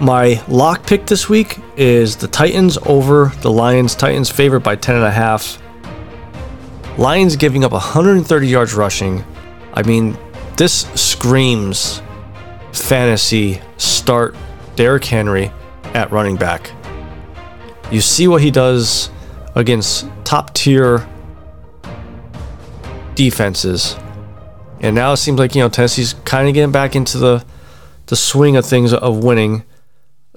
My 0.00 0.40
lock 0.46 0.86
pick 0.86 1.06
this 1.06 1.28
week 1.28 1.58
is 1.76 2.14
the 2.14 2.28
Titans 2.28 2.78
over 2.86 3.32
the 3.40 3.50
Lions. 3.50 3.96
Titans 3.96 4.30
favored 4.30 4.60
by 4.60 4.76
10.5. 4.76 5.60
Lions 6.98 7.34
giving 7.34 7.64
up 7.64 7.72
130 7.72 8.46
yards 8.46 8.74
rushing. 8.74 9.24
I 9.74 9.82
mean, 9.82 10.16
this 10.56 10.82
screams 10.94 12.00
fantasy 12.72 13.60
start 13.76 14.36
Derrick 14.76 15.04
Henry 15.04 15.50
at 15.94 16.12
running 16.12 16.36
back. 16.36 16.70
You 17.90 18.00
see 18.00 18.28
what 18.28 18.40
he 18.40 18.52
does 18.52 19.10
against 19.56 20.08
top 20.22 20.54
tier 20.54 21.08
defenses. 23.16 23.96
And 24.78 24.94
now 24.94 25.12
it 25.12 25.16
seems 25.16 25.40
like, 25.40 25.56
you 25.56 25.62
know, 25.62 25.68
Tennessee's 25.68 26.14
kind 26.24 26.46
of 26.46 26.54
getting 26.54 26.70
back 26.70 26.94
into 26.94 27.18
the 27.18 27.44
the 28.06 28.16
swing 28.16 28.56
of 28.56 28.64
things 28.64 28.94
of 28.94 29.22
winning 29.22 29.64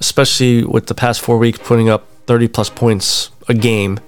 especially 0.01 0.65
with 0.65 0.87
the 0.87 0.95
past 0.95 1.21
four 1.21 1.37
weeks 1.37 1.59
putting 1.63 1.87
up 1.87 2.07
30 2.25 2.47
plus 2.47 2.69
points 2.69 3.29
a 3.47 3.53
game. 3.53 3.99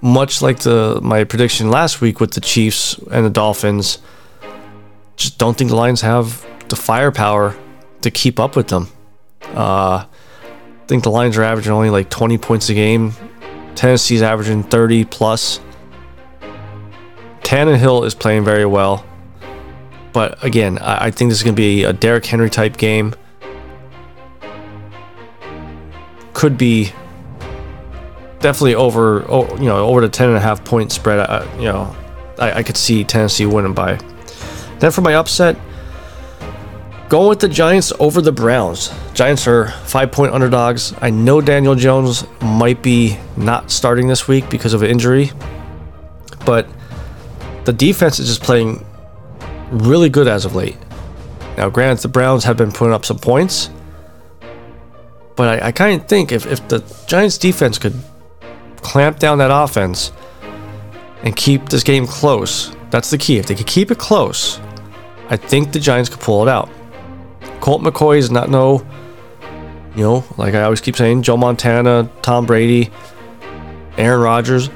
Much 0.00 0.42
like 0.42 0.60
the 0.60 0.98
my 1.02 1.24
prediction 1.24 1.70
last 1.70 2.00
week 2.00 2.18
with 2.18 2.32
the 2.32 2.40
Chiefs 2.40 2.98
and 3.10 3.24
the 3.24 3.30
Dolphins, 3.30 3.98
just 5.16 5.38
don't 5.38 5.56
think 5.56 5.70
the 5.70 5.76
Lions 5.76 6.00
have 6.00 6.44
the 6.68 6.76
firepower 6.76 7.56
to 8.00 8.10
keep 8.10 8.40
up 8.40 8.56
with 8.56 8.68
them. 8.68 8.88
Uh, 9.42 10.04
I 10.04 10.86
think 10.86 11.04
the 11.04 11.10
Lions 11.10 11.38
are 11.38 11.42
averaging 11.42 11.72
only 11.72 11.90
like 11.90 12.10
20 12.10 12.36
points 12.38 12.68
a 12.68 12.74
game. 12.74 13.12
Tennessee's 13.74 14.22
averaging 14.22 14.62
30 14.62 15.04
plus. 15.04 15.60
Tannehill 17.42 18.04
is 18.06 18.14
playing 18.14 18.44
very 18.44 18.66
well. 18.66 19.04
But 20.12 20.42
again, 20.44 20.78
I, 20.78 21.06
I 21.06 21.10
think 21.10 21.30
this 21.30 21.38
is 21.38 21.44
going 21.44 21.56
to 21.56 21.60
be 21.60 21.84
a 21.84 21.92
Derrick 21.92 22.26
Henry 22.26 22.50
type 22.50 22.76
game. 22.76 23.14
Could 26.34 26.58
be 26.58 26.92
definitely 28.40 28.74
over, 28.74 29.24
you 29.58 29.64
know, 29.64 29.86
over 29.86 30.02
the 30.02 30.08
10 30.08 30.28
and 30.28 30.36
a 30.36 30.40
half 30.40 30.64
point 30.64 30.92
spread. 30.92 31.18
I, 31.18 31.56
you 31.56 31.64
know, 31.64 31.96
I, 32.38 32.52
I 32.52 32.62
could 32.62 32.76
see 32.76 33.02
Tennessee 33.04 33.46
winning 33.46 33.72
by. 33.72 33.96
Then 34.80 34.90
for 34.90 35.00
my 35.00 35.14
upset, 35.14 35.56
going 37.08 37.28
with 37.28 37.40
the 37.40 37.48
Giants 37.48 37.92
over 37.98 38.20
the 38.20 38.32
Browns. 38.32 38.92
Giants 39.14 39.46
are 39.46 39.68
five 39.86 40.12
point 40.12 40.34
underdogs. 40.34 40.92
I 41.00 41.10
know 41.10 41.40
Daniel 41.40 41.74
Jones 41.74 42.24
might 42.42 42.82
be 42.82 43.16
not 43.36 43.70
starting 43.70 44.08
this 44.08 44.28
week 44.28 44.50
because 44.50 44.74
of 44.74 44.82
an 44.82 44.90
injury, 44.90 45.30
but 46.44 46.68
the 47.64 47.72
defense 47.72 48.18
is 48.18 48.28
just 48.28 48.42
playing 48.42 48.84
really 49.70 50.08
good 50.08 50.28
as 50.28 50.44
of 50.44 50.54
late. 50.54 50.76
Now, 51.56 51.70
granted, 51.70 52.02
the 52.02 52.08
Browns 52.08 52.44
have 52.44 52.56
been 52.56 52.72
putting 52.72 52.92
up 52.92 53.04
some 53.04 53.18
points, 53.18 53.70
but 55.36 55.62
I, 55.62 55.68
I 55.68 55.72
kind 55.72 56.00
of 56.00 56.08
think 56.08 56.32
if, 56.32 56.46
if 56.46 56.66
the 56.68 56.78
Giants 57.06 57.38
defense 57.38 57.78
could 57.78 57.94
clamp 58.76 59.18
down 59.18 59.38
that 59.38 59.50
offense 59.50 60.12
and 61.22 61.34
keep 61.34 61.68
this 61.68 61.82
game 61.82 62.06
close, 62.06 62.74
that's 62.90 63.10
the 63.10 63.18
key. 63.18 63.38
If 63.38 63.46
they 63.46 63.54
could 63.54 63.66
keep 63.66 63.90
it 63.90 63.98
close, 63.98 64.60
I 65.28 65.36
think 65.36 65.72
the 65.72 65.80
Giants 65.80 66.08
could 66.08 66.20
pull 66.20 66.46
it 66.46 66.48
out. 66.48 66.68
Colt 67.60 67.82
McCoy 67.82 68.18
is 68.18 68.30
not 68.30 68.50
no, 68.50 68.86
you 69.96 70.02
know, 70.02 70.24
like 70.36 70.54
I 70.54 70.62
always 70.62 70.80
keep 70.80 70.96
saying, 70.96 71.22
Joe 71.22 71.36
Montana, 71.36 72.10
Tom 72.22 72.46
Brady, 72.46 72.90
Aaron 73.96 74.20
Rodgers, 74.20 74.70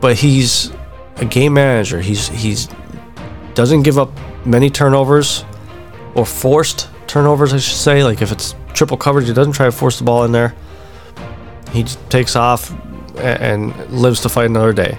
but 0.00 0.16
he's 0.16 0.72
a 1.16 1.24
game 1.24 1.52
manager. 1.52 2.00
He's 2.00 2.28
he's 2.28 2.68
doesn't 3.54 3.82
give 3.82 3.98
up 3.98 4.10
many 4.46 4.70
turnovers 4.70 5.44
or 6.14 6.24
forced 6.24 6.88
turnovers, 7.06 7.52
I 7.52 7.58
should 7.58 7.76
say. 7.76 8.02
Like 8.02 8.22
if 8.22 8.32
it's 8.32 8.54
triple 8.80 8.96
coverage, 8.96 9.26
he 9.26 9.34
doesn't 9.34 9.52
try 9.52 9.66
to 9.66 9.72
force 9.72 9.98
the 9.98 10.04
ball 10.04 10.24
in 10.24 10.32
there. 10.32 10.54
He 11.70 11.84
takes 12.08 12.34
off 12.34 12.72
and, 13.18 13.74
lives 13.90 14.22
to 14.22 14.30
fight 14.30 14.46
another 14.46 14.72
day. 14.72 14.96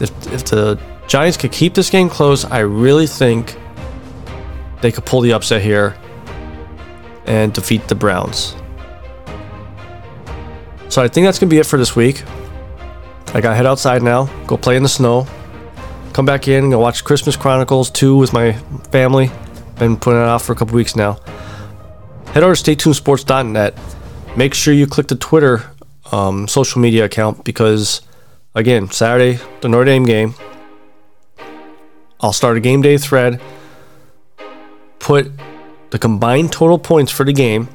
If 0.00 0.10
if 0.32 0.44
the 0.46 0.76
Giants 1.06 1.36
could 1.36 1.52
keep 1.52 1.74
this 1.74 1.88
game 1.88 2.08
close, 2.08 2.44
I 2.44 2.60
really 2.60 3.06
think 3.06 3.56
they 4.80 4.90
could 4.90 5.06
pull 5.06 5.20
the 5.20 5.32
upset 5.32 5.62
here 5.62 5.96
and 7.26 7.52
defeat 7.52 7.86
the 7.86 7.94
Browns. 7.94 8.56
So 10.88 11.00
I 11.00 11.06
think 11.06 11.26
that's 11.26 11.38
gonna 11.38 11.50
be 11.50 11.58
it 11.58 11.66
for 11.66 11.78
this 11.78 11.94
week. 11.94 12.24
I 13.34 13.40
gotta 13.40 13.54
head 13.54 13.66
outside 13.66 14.02
now, 14.02 14.24
go 14.48 14.56
play 14.56 14.76
in 14.76 14.82
the 14.82 14.88
snow, 14.88 15.28
come 16.12 16.26
back 16.26 16.48
in, 16.48 16.70
go 16.70 16.80
watch 16.80 17.04
Christmas 17.04 17.36
Chronicles 17.36 17.88
2 17.90 18.16
with 18.16 18.32
my 18.32 18.54
family. 18.90 19.30
Been 19.78 19.96
putting 19.96 20.20
it 20.20 20.26
off 20.26 20.44
for 20.44 20.52
a 20.52 20.56
couple 20.56 20.74
weeks 20.74 20.96
now. 20.96 21.20
Head 22.32 22.44
over 22.44 22.54
to 22.54 22.62
staytunesports.net. 22.62 23.76
Make 24.36 24.54
sure 24.54 24.72
you 24.72 24.86
click 24.86 25.08
the 25.08 25.16
Twitter 25.16 25.68
um, 26.12 26.46
social 26.46 26.80
media 26.80 27.04
account 27.04 27.44
because, 27.44 28.02
again, 28.54 28.88
Saturday, 28.88 29.40
the 29.62 29.68
Notre 29.68 29.86
Dame 29.86 30.04
game. 30.04 30.34
I'll 32.20 32.32
start 32.32 32.56
a 32.56 32.60
game 32.60 32.82
day 32.82 32.98
thread, 32.98 33.40
put 35.00 35.32
the 35.90 35.98
combined 35.98 36.52
total 36.52 36.78
points 36.78 37.10
for 37.10 37.24
the 37.24 37.32
game, 37.32 37.68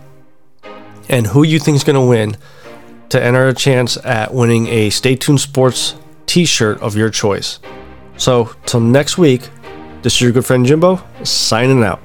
and 1.09 1.27
who 1.27 1.43
you 1.43 1.59
think 1.59 1.75
is 1.75 1.83
going 1.83 1.95
to 1.95 2.07
win 2.07 2.37
to 3.09 3.21
enter 3.21 3.49
a 3.49 3.53
chance 3.53 3.97
at 4.05 4.33
winning 4.33 4.67
a 4.67 4.89
Stay 4.89 5.17
Tuned 5.17 5.41
Sports 5.41 5.95
t 6.27 6.45
shirt 6.45 6.79
of 6.81 6.95
your 6.95 7.09
choice. 7.09 7.59
So, 8.15 8.55
till 8.65 8.79
next 8.79 9.17
week, 9.17 9.49
this 10.01 10.15
is 10.15 10.21
your 10.21 10.31
good 10.31 10.45
friend 10.45 10.65
Jimbo, 10.65 11.03
signing 11.23 11.83
out. 11.83 11.99